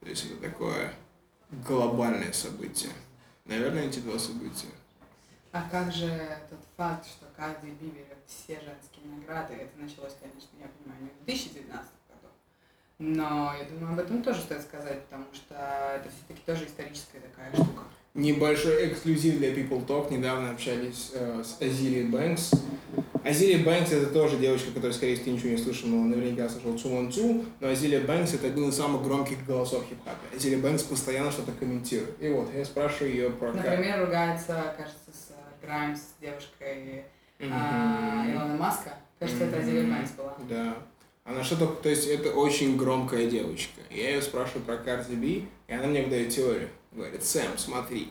То 0.00 0.08
есть 0.08 0.26
это 0.26 0.36
такое 0.36 0.92
глобальное 1.66 2.32
событие. 2.32 2.90
Наверное, 3.44 3.88
эти 3.88 3.98
два 4.00 4.18
события. 4.18 4.68
А 5.52 5.68
как 5.70 5.92
же 5.92 6.08
тот 6.48 6.60
факт, 6.76 7.06
что 7.06 7.26
каждый 7.36 7.72
Би 7.72 7.88
берет 7.88 8.18
все 8.26 8.54
женские 8.54 9.04
награды, 9.14 9.54
это 9.54 9.78
началось, 9.78 10.14
конечно, 10.18 10.48
я 10.58 10.66
понимаю, 10.68 11.02
не 11.02 11.10
в 11.10 11.24
2019 11.26 11.68
году, 11.68 11.92
но 12.98 13.52
я 13.58 13.64
думаю, 13.64 13.94
об 13.94 13.98
этом 13.98 14.22
тоже 14.22 14.40
стоит 14.40 14.62
сказать, 14.62 15.02
потому 15.04 15.24
что 15.32 15.54
это 15.96 16.08
все-таки 16.08 16.42
тоже 16.46 16.66
историческая 16.66 17.20
такая 17.20 17.52
штука. 17.52 17.82
Небольшой 18.14 18.88
эксклюзив 18.88 19.38
для 19.38 19.54
People 19.54 19.86
Talk. 19.86 20.12
Недавно 20.12 20.50
общались 20.50 21.12
э, 21.14 21.42
с 21.42 21.62
Азилией 21.62 22.08
Бэнкс. 22.08 22.52
Азилия 23.24 23.64
Бэнкс 23.64 23.90
это 23.92 24.06
тоже 24.12 24.36
девочка, 24.36 24.70
которая, 24.70 24.92
скорее 24.92 25.16
всего, 25.16 25.34
ничего 25.34 25.50
не 25.50 25.56
слышал, 25.56 25.88
но 25.88 26.04
наверняка 26.04 26.46
слышал 26.48 26.76
Цу 26.76 26.90
Ван 26.90 27.10
Цу. 27.10 27.44
Но 27.60 27.68
Азилия 27.68 28.00
Бэнкс 28.00 28.34
это 28.34 28.48
один 28.48 28.68
из 28.68 28.76
самых 28.76 29.02
громких 29.02 29.46
голосов 29.46 29.86
хип-хопа. 29.88 30.36
Азилия 30.36 30.58
Бэнкс 30.58 30.82
постоянно 30.82 31.30
что-то 31.30 31.52
комментирует. 31.52 32.22
И 32.22 32.28
вот, 32.28 32.52
я 32.54 32.64
спрашиваю 32.66 33.12
ее 33.14 33.30
про... 33.30 33.52
Например, 33.52 34.04
ругается, 34.04 34.74
кажется, 34.76 35.10
с 35.10 35.32
Граймс, 35.62 35.98
с 35.98 36.20
девушкой 36.20 37.04
а, 37.40 38.26
Илона 38.30 38.56
Маска. 38.56 38.92
Кажется, 39.18 39.44
это 39.44 39.58
Азилия 39.58 39.84
Бэнкс 39.84 40.10
была. 40.10 40.34
Да. 40.50 40.76
Она 41.24 41.44
что-то, 41.44 41.66
то 41.66 41.88
есть 41.88 42.06
это 42.06 42.30
очень 42.30 42.76
громкая 42.76 43.30
девочка. 43.30 43.80
Я 43.90 44.10
ее 44.10 44.22
спрашиваю 44.22 44.64
про 44.64 44.76
Карди 44.76 45.14
Би, 45.14 45.46
и 45.68 45.72
она 45.72 45.86
мне 45.86 46.02
выдает 46.02 46.30
теорию. 46.30 46.68
Говорит, 46.90 47.22
Сэм, 47.22 47.56
смотри, 47.58 48.08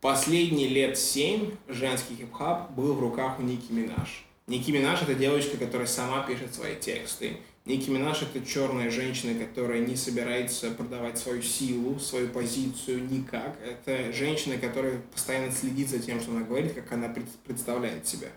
последние 0.00 0.68
лет 0.68 0.98
семь 0.98 1.52
женский 1.68 2.16
хип-хап 2.16 2.72
был 2.72 2.94
в 2.94 3.00
руках 3.00 3.38
у 3.38 3.42
Ники 3.42 3.72
Минаж. 3.72 4.26
Ники 4.46 4.70
Минаж 4.70 5.00
это 5.02 5.14
девочка, 5.14 5.56
которая 5.56 5.86
сама 5.86 6.26
пишет 6.26 6.54
свои 6.54 6.76
тексты. 6.76 7.38
Ники 7.64 7.88
Минаж 7.88 8.22
это 8.22 8.44
черная 8.44 8.90
женщина, 8.90 9.38
которая 9.42 9.80
не 9.80 9.96
собирается 9.96 10.72
продавать 10.72 11.16
свою 11.16 11.40
силу, 11.40 11.98
свою 11.98 12.28
позицию 12.28 13.08
никак. 13.08 13.56
Это 13.64 14.12
женщина, 14.12 14.58
которая 14.58 15.00
постоянно 15.12 15.50
следит 15.50 15.88
за 15.88 16.00
тем, 16.00 16.20
что 16.20 16.32
она 16.32 16.42
говорит, 16.42 16.74
как 16.74 16.92
она 16.92 17.14
представляет 17.46 18.06
себя. 18.06 18.28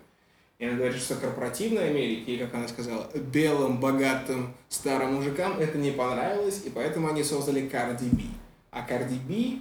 И 0.58 0.66
она 0.66 0.78
говорит, 0.78 1.02
что 1.02 1.16
корпоративной 1.16 1.90
Америке, 1.90 2.38
как 2.38 2.54
она 2.54 2.68
сказала, 2.68 3.10
белым, 3.14 3.80
богатым, 3.80 4.54
старым 4.70 5.16
мужикам 5.16 5.60
это 5.60 5.78
не 5.78 5.92
понравилось, 5.92 6.62
и 6.66 6.70
поэтому 6.70 7.10
они 7.10 7.24
создали 7.24 7.64
Cardi 7.64 8.10
B. 8.16 8.24
А 8.72 8.88
Cardi 8.88 9.20
B 9.28 9.60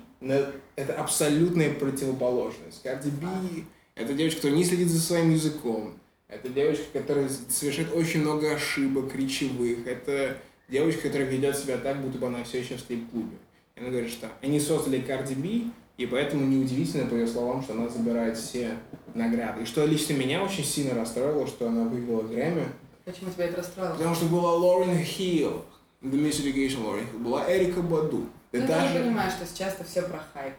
–это 0.76 0.94
абсолютная 0.94 1.74
противоположность. 1.74 2.84
Cardi 2.84 3.10
B– 3.10 3.26
это 3.96 4.12
девочка, 4.14 4.36
которая 4.40 4.58
не 4.58 4.64
следит 4.64 4.88
за 4.88 5.00
своим 5.00 5.32
языком. 5.32 5.94
Это 6.28 6.48
девочка, 6.48 6.84
которая 6.92 7.28
совершает 7.48 7.92
очень 7.92 8.20
много 8.20 8.54
ошибок 8.54 9.14
речевых. 9.14 9.86
Это 9.86 10.36
девочка, 10.68 11.02
которая 11.02 11.28
ведет 11.28 11.56
себя 11.56 11.76
так, 11.78 12.00
будто 12.00 12.18
бы 12.18 12.28
она 12.28 12.44
все 12.44 12.60
еще 12.60 12.76
в 12.76 12.80
стрип-клубе. 12.80 13.36
И 13.76 13.80
она 13.80 13.90
говорит, 13.90 14.10
что 14.10 14.30
они 14.42 14.60
создали 14.60 15.00
Cardi 15.04 15.34
B, 15.34 15.70
и 15.96 16.06
поэтому 16.06 16.44
неудивительно, 16.46 17.06
по 17.06 17.14
ее 17.14 17.26
словам, 17.26 17.62
что 17.62 17.74
она 17.74 17.88
забирает 17.88 18.36
все 18.36 18.76
награды. 19.14 19.62
И 19.62 19.64
что 19.64 19.86
лично 19.86 20.14
меня 20.14 20.42
очень 20.42 20.64
сильно 20.64 20.94
расстроило, 20.94 21.46
что 21.46 21.68
она 21.68 21.84
выиграла 21.84 22.22
Грэмми. 22.22 22.66
Почему 23.04 23.30
тебя 23.30 23.44
это 23.44 23.58
расстроило? 23.58 23.92
Потому 23.92 24.14
что 24.14 24.26
была 24.26 24.52
Лорен 24.54 24.98
Хилл, 24.98 25.64
The 26.02 26.14
Miss 26.14 26.42
Education 26.42 26.84
Лорен 26.84 27.06
Хилл, 27.10 27.20
была 27.20 27.44
Эрика 27.52 27.80
Баду. 27.80 28.18
Ну, 28.18 28.28
ты 28.50 28.66
даже... 28.66 28.94
не 28.94 29.04
понимаешь, 29.04 29.34
что 29.34 29.46
сейчас 29.46 29.74
это 29.74 29.84
все 29.84 30.02
про 30.02 30.20
хайп. 30.32 30.54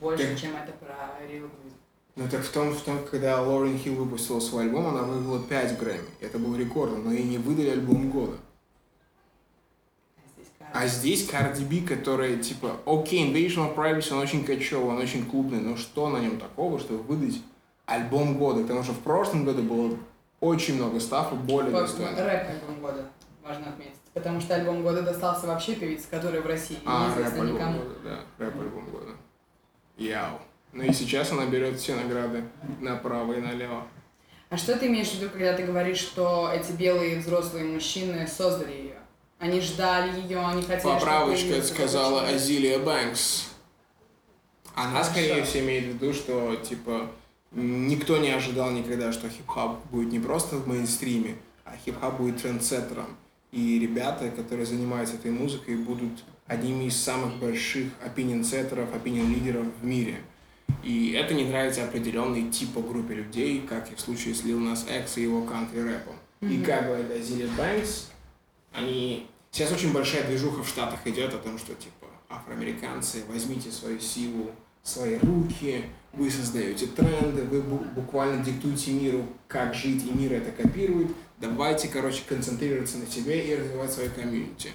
Больше, 0.00 0.28
так... 0.28 0.38
чем 0.38 0.50
это 0.54 0.72
про 0.72 0.94
Real 1.26 1.50
Ну 2.14 2.28
так 2.28 2.42
в 2.42 2.52
том, 2.52 2.72
в 2.72 2.80
том, 2.82 3.00
когда 3.10 3.42
Лорен 3.42 3.78
Хилл 3.78 3.94
выпустила 3.94 4.38
свой 4.38 4.64
альбом, 4.64 4.86
она 4.86 5.02
выиграла 5.02 5.40
5 5.40 5.78
Грэмми. 5.78 6.08
Это 6.20 6.38
был 6.38 6.54
рекордом, 6.54 7.04
но 7.04 7.12
ей 7.12 7.24
не 7.24 7.38
выдали 7.38 7.70
альбом 7.70 8.10
года. 8.10 8.36
А 10.72 10.86
здесь 10.86 11.28
Cardi 11.28 11.64
B, 11.64 11.86
которая, 11.86 12.36
типа, 12.36 12.76
окей, 12.86 13.24
okay, 13.24 13.32
Invasion 13.32 13.74
of 13.74 13.74
Privacy, 13.74 14.12
он 14.12 14.18
очень 14.18 14.44
кочевый, 14.44 14.90
он 14.90 14.98
очень 14.98 15.24
клубный, 15.24 15.60
но 15.60 15.76
что 15.76 16.08
на 16.08 16.18
нем 16.18 16.38
такого, 16.38 16.78
чтобы 16.78 17.02
выдать 17.02 17.40
альбом 17.86 18.38
года? 18.38 18.62
Потому 18.62 18.82
что 18.82 18.92
в 18.92 19.00
прошлом 19.00 19.44
году 19.44 19.62
было 19.62 19.96
очень 20.40 20.76
много 20.76 21.00
стафов 21.00 21.40
более 21.44 21.72
достойных. 21.72 22.18
Рэп 22.18 22.48
альбом 22.50 22.80
года, 22.80 23.06
важно 23.42 23.70
отметить. 23.70 23.94
Потому 24.14 24.40
что 24.40 24.54
альбом 24.54 24.82
года 24.82 25.02
достался 25.02 25.46
вообще 25.46 25.74
певице, 25.74 26.06
которая 26.10 26.42
в 26.42 26.46
России 26.46 26.78
а, 26.84 27.08
неизвестна 27.08 27.42
рэп 27.42 27.52
никому. 27.52 27.78
Года, 27.78 27.94
да, 28.04 28.44
рэп 28.44 28.60
альбом 28.60 28.90
года. 28.90 29.12
Яу. 29.96 30.38
Ну 30.72 30.84
и 30.84 30.92
сейчас 30.92 31.32
она 31.32 31.46
берет 31.46 31.78
все 31.78 31.94
награды 31.94 32.44
направо 32.80 33.32
и 33.32 33.40
налево. 33.40 33.86
А 34.50 34.56
что 34.56 34.78
ты 34.78 34.86
имеешь 34.86 35.10
в 35.10 35.14
виду, 35.14 35.30
когда 35.30 35.54
ты 35.54 35.64
говоришь, 35.64 35.98
что 35.98 36.50
эти 36.52 36.72
белые 36.72 37.18
взрослые 37.18 37.64
мужчины 37.64 38.26
создали 38.26 38.72
ее? 38.72 38.98
Они 39.38 39.60
ждали 39.60 40.20
ее, 40.20 40.38
они 40.38 40.62
хотели, 40.62 40.82
Поправочка 40.82 41.62
сказала 41.62 42.22
Азилия 42.22 42.78
Бэнкс. 42.78 43.50
Она, 44.74 45.04
скорее 45.04 45.44
всего, 45.44 45.64
имеет 45.64 45.84
в 45.84 45.88
виду, 45.94 46.12
что, 46.12 46.56
типа, 46.56 47.10
никто 47.52 48.18
не 48.18 48.30
ожидал 48.30 48.70
никогда, 48.70 49.12
что 49.12 49.28
хип-хап 49.28 49.78
будет 49.90 50.12
не 50.12 50.18
просто 50.18 50.56
в 50.56 50.66
мейнстриме, 50.68 51.36
а 51.64 51.74
хип-хап 51.84 52.16
будет 52.18 52.42
трендсеттером. 52.42 53.16
И 53.52 53.78
ребята, 53.78 54.30
которые 54.30 54.66
занимаются 54.66 55.16
этой 55.16 55.30
музыкой, 55.30 55.76
будут 55.76 56.24
одними 56.46 56.84
из 56.84 56.96
самых 56.96 57.36
больших 57.36 57.88
opinion-setter 58.04 58.78
ов, 58.78 58.94
opinion-лидеров 58.94 59.66
в 59.80 59.84
мире. 59.84 60.16
И 60.82 61.12
это 61.12 61.34
не 61.34 61.44
нравится 61.44 61.84
определенной 61.84 62.50
типа 62.50 62.80
группе 62.80 63.14
людей, 63.14 63.60
как 63.68 63.90
и 63.90 63.94
в 63.94 64.00
случае 64.00 64.34
с 64.34 64.42
Lil 64.42 64.60
Nas 64.60 64.84
X 65.02 65.18
и 65.18 65.22
его 65.22 65.42
кантри-рэпом. 65.42 66.14
Mm-hmm. 66.40 66.54
И 66.54 66.64
как 66.64 66.86
говорит 66.86 67.10
Азилия 67.10 67.48
Бэнкс, 67.56 68.10
они... 68.72 69.26
Сейчас 69.50 69.72
очень 69.72 69.92
большая 69.92 70.24
движуха 70.24 70.62
в 70.62 70.68
Штатах 70.68 71.06
идет 71.06 71.32
о 71.34 71.38
том, 71.38 71.58
что, 71.58 71.74
типа, 71.74 72.06
афроамериканцы, 72.28 73.24
возьмите 73.28 73.70
свою 73.70 73.98
силу 73.98 74.50
свои 74.82 75.18
руки, 75.18 75.84
вы 76.12 76.30
создаете 76.30 76.86
тренды, 76.86 77.42
вы 77.42 77.60
буквально 77.62 78.42
диктуете 78.42 78.92
миру, 78.92 79.26
как 79.46 79.74
жить, 79.74 80.04
и 80.04 80.10
мир 80.10 80.32
это 80.32 80.50
копирует. 80.50 81.08
Давайте, 81.38 81.88
короче, 81.88 82.22
концентрироваться 82.26 82.98
на 82.98 83.06
себе 83.06 83.46
и 83.46 83.56
развивать 83.56 83.92
свою 83.92 84.10
комьюнити. 84.10 84.70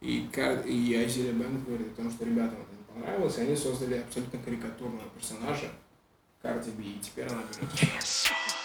И, 0.00 0.28
и 0.66 1.04
Азилия 1.04 1.32
Бэнк 1.32 1.66
говорит 1.66 1.92
о 1.92 1.96
том, 1.96 2.10
что 2.10 2.24
ребятам 2.24 2.58
это 2.60 2.76
не 2.76 2.84
понравилось, 2.94 3.38
и 3.38 3.42
они 3.42 3.56
создали 3.56 3.98
абсолютно 3.98 4.38
карикатурного 4.40 5.08
персонажа 5.16 5.70
Карди 6.40 6.70
Би, 6.70 6.92
и 6.92 6.98
теперь 7.00 7.26
она 7.26 7.42
берет. 7.60 8.57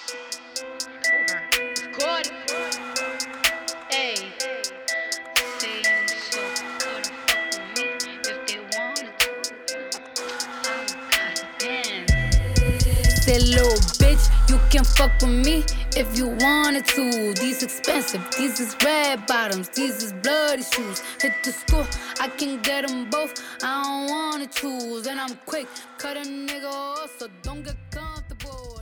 That 13.26 13.42
little 13.42 13.80
bitch, 14.04 14.24
you 14.50 14.60
can 14.70 14.84
fuck 14.84 15.12
with 15.22 15.32
me 15.48 15.64
if 15.96 16.18
you 16.18 16.28
wanted 16.28 16.86
to. 16.88 17.34
These 17.34 17.64
expensive, 17.64 18.22
these 18.38 18.60
is 18.60 18.76
red 18.84 19.26
bottoms, 19.28 19.70
these 19.70 20.04
is 20.04 20.12
bloody 20.12 20.64
shoes. 20.64 21.02
Hit 21.22 21.32
the 21.44 21.54
school, 21.54 21.88
I 22.20 22.28
can 22.28 22.62
get 22.62 22.86
them 22.86 23.10
both. 23.10 23.42
I 23.64 23.82
don't 23.84 24.10
wanna 24.12 24.48
choose, 24.48 25.08
and 25.08 25.22
I'm 25.22 25.38
quick, 25.46 25.68
cut 25.98 26.18
a 26.18 26.22
nigga 26.22 26.70
off, 26.70 27.12
so 27.18 27.30
don't 27.44 27.64
get 27.64 27.78
comfortable. 27.92 28.74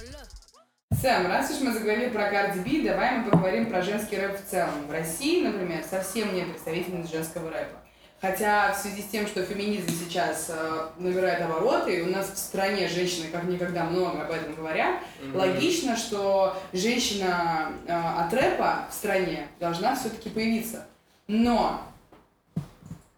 Сэм, 1.01 1.27
раз 1.27 1.49
уж 1.51 1.61
мы 1.61 1.73
заговорили 1.73 2.09
про 2.09 2.31
Cardi 2.31 2.63
B, 2.63 2.83
давай 2.83 3.17
мы 3.17 3.31
поговорим 3.31 3.69
про 3.69 3.81
женский 3.81 4.17
рэп 4.17 4.39
в 4.39 4.49
целом. 4.49 4.87
В 4.87 4.91
России, 4.91 5.43
например, 5.43 5.83
совсем 5.83 6.33
нет 6.33 6.49
представительниц 6.49 7.09
женского 7.09 7.49
рэпа. 7.49 7.80
Хотя 8.21 8.71
в 8.71 8.77
связи 8.77 9.01
с 9.01 9.05
тем, 9.05 9.25
что 9.25 9.43
феминизм 9.43 9.87
сейчас 9.89 10.45
э, 10.49 10.89
набирает 10.99 11.41
обороты, 11.41 11.97
и 11.97 12.01
у 12.01 12.11
нас 12.11 12.31
в 12.31 12.37
стране 12.37 12.87
женщины 12.87 13.29
как 13.31 13.45
никогда 13.45 13.85
много 13.85 14.21
об 14.21 14.29
этом 14.29 14.53
говорят, 14.53 14.99
mm-hmm. 15.21 15.35
логично, 15.35 15.97
что 15.97 16.55
женщина 16.71 17.71
э, 17.87 17.91
от 17.91 18.31
рэпа 18.31 18.85
в 18.91 18.93
стране 18.93 19.47
должна 19.59 19.95
все-таки 19.95 20.29
появиться. 20.29 20.85
Но 21.27 21.81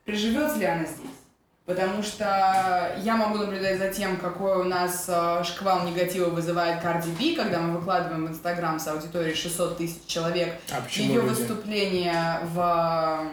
приживется 0.05 0.57
ли 0.59 0.65
она 0.67 0.85
здесь? 0.85 1.11
Потому 1.65 2.01
что 2.01 2.95
я 3.03 3.17
могу 3.17 3.39
наблюдать 3.39 3.79
за 3.79 3.89
тем, 3.89 4.15
какой 4.15 4.57
у 4.61 4.63
нас 4.63 5.05
э, 5.09 5.43
шквал 5.43 5.85
негатива 5.85 6.29
вызывает 6.29 6.81
Cardi 6.81 7.11
B, 7.17 7.35
когда 7.35 7.59
мы 7.59 7.77
выкладываем 7.77 8.27
в 8.27 8.29
Инстаграм 8.29 8.79
с 8.79 8.87
аудиторией 8.87 9.35
600 9.35 9.77
тысяч 9.77 10.05
человек 10.07 10.55
а 10.71 10.81
ее 10.89 11.19
выступление 11.19 12.39
в 12.53 13.27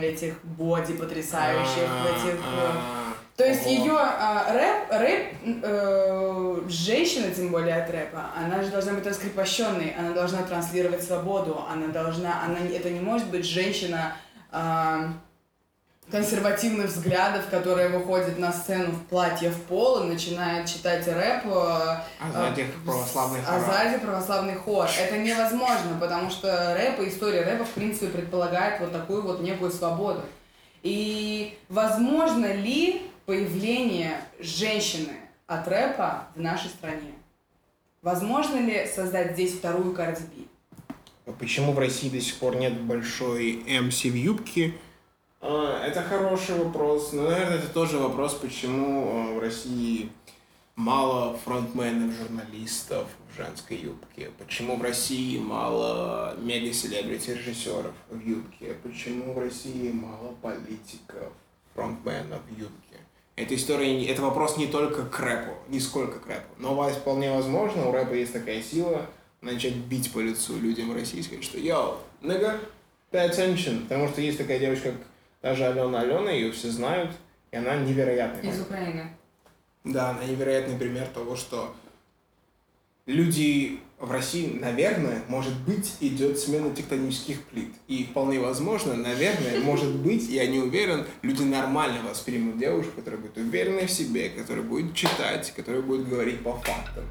этих 0.00 0.44
боди 0.44 0.94
потрясающих, 0.94 1.88
в 1.88 2.26
этих... 2.26 2.38
Э, 2.38 3.00
то 3.36 3.46
есть 3.46 3.64
ее 3.64 3.96
а, 3.96 4.52
рэп, 4.52 4.90
рэп 4.90 5.62
э, 5.62 6.60
женщина, 6.68 7.30
тем 7.34 7.50
более 7.50 7.82
от 7.82 7.90
рэпа, 7.90 8.26
она 8.36 8.62
же 8.62 8.70
должна 8.70 8.92
быть 8.92 9.06
раскрепощенной, 9.06 9.94
она 9.98 10.12
должна 10.12 10.42
транслировать 10.42 11.02
свободу, 11.02 11.64
она 11.72 11.88
должна, 11.88 12.44
она, 12.44 12.58
это 12.58 12.90
не 12.90 13.00
может 13.00 13.28
быть 13.28 13.46
женщина 13.46 14.14
консервативных 16.10 16.86
взглядов, 16.86 17.46
которая 17.50 17.88
выходит 17.88 18.38
на 18.38 18.52
сцену 18.52 18.92
в 18.92 19.04
платье 19.06 19.50
в 19.50 19.62
пол 19.62 20.02
и 20.02 20.08
начинает 20.08 20.68
читать 20.68 21.06
рэп. 21.06 21.46
Э, 21.46 22.02
а 22.18 22.32
сзади 22.32 22.66
православный 22.84 23.40
хор. 23.42 23.54
А 23.54 23.60
сзади 23.60 23.98
православный 23.98 24.54
хор. 24.54 24.88
Это 24.98 25.18
невозможно, 25.18 25.98
потому 26.00 26.30
что 26.30 26.74
рэп 26.74 27.00
и 27.00 27.08
история 27.08 27.42
рэпа, 27.42 27.64
в 27.64 27.70
принципе, 27.70 28.08
предполагает 28.08 28.80
вот 28.80 28.92
такую 28.92 29.22
вот 29.22 29.40
некую 29.40 29.70
свободу. 29.70 30.22
И 30.82 31.58
возможно 31.68 32.52
ли 32.52 33.02
появление 33.26 34.20
женщины 34.40 35.12
от 35.46 35.68
рэпа 35.68 36.28
в 36.34 36.40
нашей 36.40 36.70
стране? 36.70 37.12
Возможно 38.02 38.56
ли 38.56 38.86
создать 38.86 39.32
здесь 39.32 39.54
вторую 39.54 39.94
Cardi 39.94 40.22
Почему 41.38 41.72
в 41.72 41.78
России 41.78 42.08
до 42.08 42.20
сих 42.20 42.36
пор 42.36 42.56
нет 42.56 42.80
большой 42.80 43.62
MC 43.66 44.10
в 44.10 44.14
юбке? 44.14 44.74
А, 45.40 45.84
Это 45.86 46.02
хороший 46.02 46.56
вопрос. 46.56 47.12
Но, 47.12 47.22
наверное, 47.22 47.58
это 47.58 47.68
тоже 47.68 47.98
вопрос, 47.98 48.34
почему 48.34 49.08
а, 49.08 49.34
в 49.34 49.38
России 49.38 50.10
мало 50.76 51.36
фронтменов, 51.38 52.14
журналистов 52.14 53.06
в 53.28 53.36
женской 53.36 53.76
юбке. 53.76 54.30
Почему 54.38 54.76
в 54.76 54.82
России 54.82 55.38
мало 55.38 56.36
мега-селебрити 56.38 57.30
режиссеров 57.30 57.92
в 58.10 58.20
юбке. 58.20 58.74
Почему 58.82 59.34
в 59.34 59.38
России 59.38 59.90
мало 59.92 60.34
политиков, 60.42 61.32
фронтменов 61.74 62.40
в 62.48 62.58
юбке. 62.58 62.96
Эта 63.36 63.54
история, 63.54 64.04
это 64.06 64.22
вопрос 64.22 64.58
не 64.58 64.66
только 64.66 65.04
к 65.04 65.18
рэпу, 65.18 65.52
не 65.68 65.80
сколько 65.80 66.18
к 66.18 66.26
рэпу. 66.26 66.54
Но 66.58 66.90
вполне 66.90 67.30
возможно, 67.30 67.88
у 67.88 67.92
рэпа 67.92 68.12
есть 68.12 68.32
такая 68.32 68.62
сила 68.62 69.06
начать 69.40 69.76
бить 69.76 70.12
по 70.12 70.18
лицу 70.18 70.58
людям 70.58 70.90
в 70.90 70.94
России 70.94 71.20
и 71.20 71.22
сказать, 71.22 71.44
что 71.44 71.58
«Йоу, 71.58 71.96
nigga, 72.20 72.58
pay 73.10 73.30
attention». 73.30 73.82
Потому 73.84 74.08
что 74.08 74.20
есть 74.20 74.36
такая 74.36 74.58
девочка, 74.58 74.92
как 74.92 75.00
даже 75.42 75.64
Алена 75.66 76.00
Алена, 76.00 76.30
ее 76.30 76.52
все 76.52 76.68
знают, 76.70 77.12
и 77.50 77.56
она 77.56 77.76
невероятная. 77.76 78.52
Из 78.52 78.60
Украины. 78.60 79.10
Да, 79.84 80.10
она 80.10 80.24
невероятный 80.24 80.76
пример 80.76 81.06
того, 81.06 81.36
что 81.36 81.74
люди 83.06 83.80
в 83.98 84.10
России, 84.10 84.58
наверное, 84.58 85.22
может 85.28 85.54
быть, 85.60 85.94
идет 86.00 86.38
смена 86.38 86.74
тектонических 86.74 87.42
плит. 87.44 87.72
И 87.86 88.04
вполне 88.04 88.40
возможно, 88.40 88.94
наверное, 88.94 89.60
может 89.64 89.94
быть, 89.96 90.28
я 90.28 90.46
не 90.46 90.58
уверен, 90.58 91.06
люди 91.22 91.42
нормально 91.42 92.00
воспримут 92.06 92.58
девушку, 92.58 92.92
которая 92.96 93.20
будет 93.20 93.36
уверенной 93.36 93.86
в 93.86 93.90
себе, 93.90 94.30
которая 94.30 94.64
будет 94.64 94.94
читать, 94.94 95.52
которая 95.54 95.82
будет 95.82 96.08
говорить 96.08 96.42
по 96.42 96.54
фактам. 96.54 97.04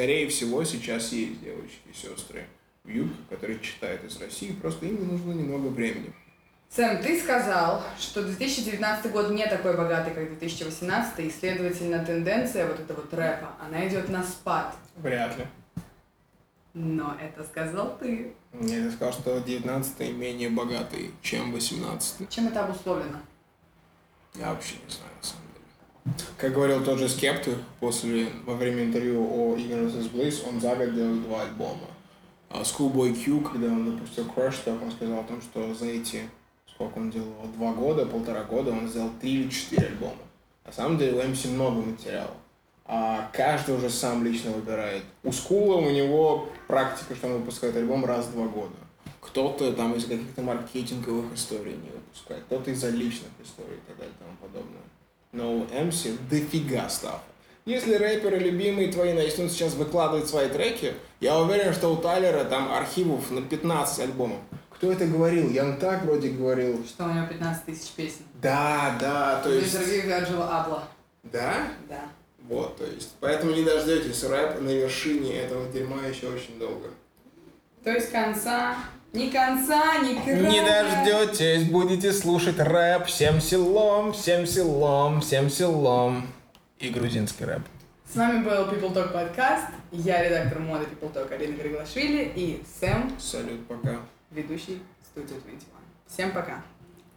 Скорее 0.00 0.28
всего, 0.28 0.64
сейчас 0.64 1.12
есть 1.12 1.42
девочки 1.42 1.82
и 1.84 1.92
сестры 1.92 2.46
в 2.84 2.88
юбке, 2.88 3.18
которые 3.28 3.60
читают 3.60 4.02
из 4.02 4.18
России, 4.18 4.52
просто 4.52 4.86
им 4.86 5.06
нужно 5.06 5.32
немного 5.32 5.66
времени. 5.66 6.10
Сэм, 6.70 7.02
ты 7.02 7.20
сказал, 7.20 7.82
что 7.98 8.22
2019 8.22 9.12
год 9.12 9.30
не 9.30 9.46
такой 9.46 9.76
богатый, 9.76 10.14
как 10.14 10.26
2018, 10.38 11.18
и, 11.18 11.30
следовательно, 11.30 12.02
тенденция 12.02 12.66
вот 12.66 12.80
этого 12.80 13.02
вот 13.02 13.12
рэпа, 13.12 13.50
она 13.60 13.86
идет 13.86 14.08
на 14.08 14.22
спад. 14.22 14.74
Вряд 14.96 15.36
ли. 15.36 15.44
Но 16.72 17.14
это 17.20 17.44
сказал 17.44 17.98
ты. 17.98 18.32
Я 18.58 18.90
сказал, 18.90 19.12
что 19.12 19.38
19 19.38 20.16
менее 20.16 20.48
богатый, 20.48 21.10
чем 21.20 21.52
18 21.52 22.26
Чем 22.30 22.48
это 22.48 22.64
обусловлено? 22.64 23.18
Я 24.34 24.54
вообще 24.54 24.76
не 24.76 24.90
знаю. 24.90 25.10
Как 26.36 26.54
говорил 26.54 26.82
тот 26.82 26.98
же 26.98 27.08
Скептор 27.08 27.54
после, 27.80 28.28
во 28.46 28.54
время 28.54 28.84
интервью 28.84 29.20
о 29.22 29.56
Ignorance 29.56 29.98
is 29.98 30.10
Bliss, 30.10 30.48
он 30.48 30.60
за 30.60 30.74
год 30.74 30.94
делал 30.94 31.16
два 31.16 31.42
альбома. 31.42 31.88
А 32.48 32.62
Schoolboy 32.62 33.14
Q, 33.24 33.40
когда 33.42 33.68
он 33.68 33.92
выпустил 33.92 34.24
Crash 34.24 34.64
Talk, 34.64 34.82
он 34.82 34.90
сказал 34.90 35.20
о 35.20 35.24
том, 35.24 35.40
что 35.40 35.72
за 35.74 35.86
эти, 35.86 36.22
сколько 36.66 36.98
он 36.98 37.10
делал, 37.10 37.32
два 37.56 37.72
года, 37.72 38.06
полтора 38.06 38.44
года, 38.44 38.70
он 38.70 38.88
сделал 38.88 39.10
три 39.20 39.42
или 39.42 39.50
четыре 39.50 39.88
альбома. 39.88 40.22
На 40.64 40.72
самом 40.72 40.98
деле 40.98 41.18
у 41.18 41.22
MC 41.22 41.50
много 41.50 41.82
материала. 41.82 42.34
А 42.86 43.30
каждый 43.32 43.76
уже 43.76 43.88
сам 43.88 44.24
лично 44.24 44.50
выбирает. 44.50 45.04
У 45.22 45.30
Скула 45.30 45.76
у 45.76 45.90
него 45.90 46.48
практика, 46.66 47.14
что 47.14 47.28
он 47.28 47.34
выпускает 47.34 47.76
альбом 47.76 48.04
раз 48.04 48.26
в 48.26 48.32
два 48.32 48.48
года. 48.48 48.74
Кто-то 49.20 49.72
там 49.74 49.94
из 49.94 50.06
каких-то 50.06 50.42
маркетинговых 50.42 51.34
историй 51.34 51.74
не 51.74 51.90
выпускает, 51.90 52.42
кто-то 52.44 52.70
из-за 52.70 52.88
личных 52.88 53.30
историй 53.44 53.76
и 53.76 53.86
так 53.86 53.98
далее 53.98 54.14
и 54.18 54.24
тому 54.24 54.36
подобное. 54.40 54.82
Но 55.32 55.58
у 55.58 55.64
MC 55.64 56.18
дофига 56.28 56.88
стафа. 56.88 57.20
Если 57.64 57.94
рэперы 57.94 58.38
любимые 58.38 58.90
твои 58.90 59.12
начнут 59.12 59.52
сейчас 59.52 59.74
выкладывать 59.74 60.28
свои 60.28 60.48
треки, 60.48 60.94
я 61.20 61.38
уверен, 61.38 61.72
что 61.72 61.88
у 61.88 61.96
Тайлера 61.96 62.44
там 62.44 62.72
архивов 62.72 63.30
на 63.30 63.42
15 63.42 64.00
альбомов. 64.00 64.38
Кто 64.70 64.90
это 64.90 65.06
говорил? 65.06 65.50
Ян 65.50 65.78
так 65.78 66.04
вроде 66.04 66.30
говорил. 66.30 66.82
Что 66.86 67.04
у 67.04 67.12
него 67.12 67.26
15 67.26 67.64
тысяч 67.66 67.90
песен. 67.90 68.24
Да, 68.40 68.96
да, 68.98 69.40
то 69.42 69.50
есть... 69.50 69.74
интервью 69.74 70.02
Вирджила 70.02 70.60
Абла. 70.60 70.84
Да? 71.22 71.68
Да. 71.88 72.08
Вот, 72.48 72.78
то 72.78 72.84
есть. 72.86 73.10
Поэтому 73.20 73.52
не 73.52 73.62
дождетесь, 73.62 74.24
рэп 74.24 74.60
на 74.62 74.70
вершине 74.70 75.36
этого 75.36 75.70
дерьма 75.70 76.06
еще 76.06 76.28
очень 76.28 76.58
долго. 76.58 76.88
То 77.84 77.90
есть 77.92 78.10
конца, 78.10 78.76
ни 79.12 79.28
конца, 79.30 79.98
ни 79.98 80.14
края. 80.22 80.50
Не 80.50 80.60
дождетесь, 80.62 81.68
будете 81.68 82.12
слушать 82.12 82.58
рэп 82.58 83.06
всем 83.06 83.40
селом, 83.40 84.12
всем 84.12 84.46
селом, 84.46 85.20
всем 85.20 85.50
селом. 85.50 86.26
И 86.78 86.88
грузинский 86.90 87.44
рэп. 87.44 87.62
С 88.12 88.16
вами 88.16 88.42
был 88.42 88.66
People 88.66 88.92
Talk 88.94 89.12
подкаст. 89.12 89.66
Я 89.92 90.22
редактор 90.22 90.60
моды 90.60 90.84
People 90.86 91.12
Talk 91.12 91.32
Алина 91.32 91.56
Григлашвили 91.56 92.32
и 92.34 92.62
Сэм, 92.80 93.12
Салют, 93.18 93.66
пока. 93.66 93.98
ведущий 94.30 94.80
студии 95.04 95.34
21. 95.34 95.58
Всем 96.08 96.32
пока. 96.32 96.62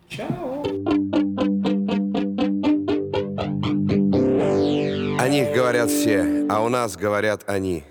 Чао. 0.08 0.64
О 5.20 5.28
них 5.30 5.56
говорят 5.56 5.90
все, 5.90 6.46
а 6.50 6.62
у 6.64 6.70
нас 6.70 6.96
говорят 6.98 7.44
они. 7.48 7.84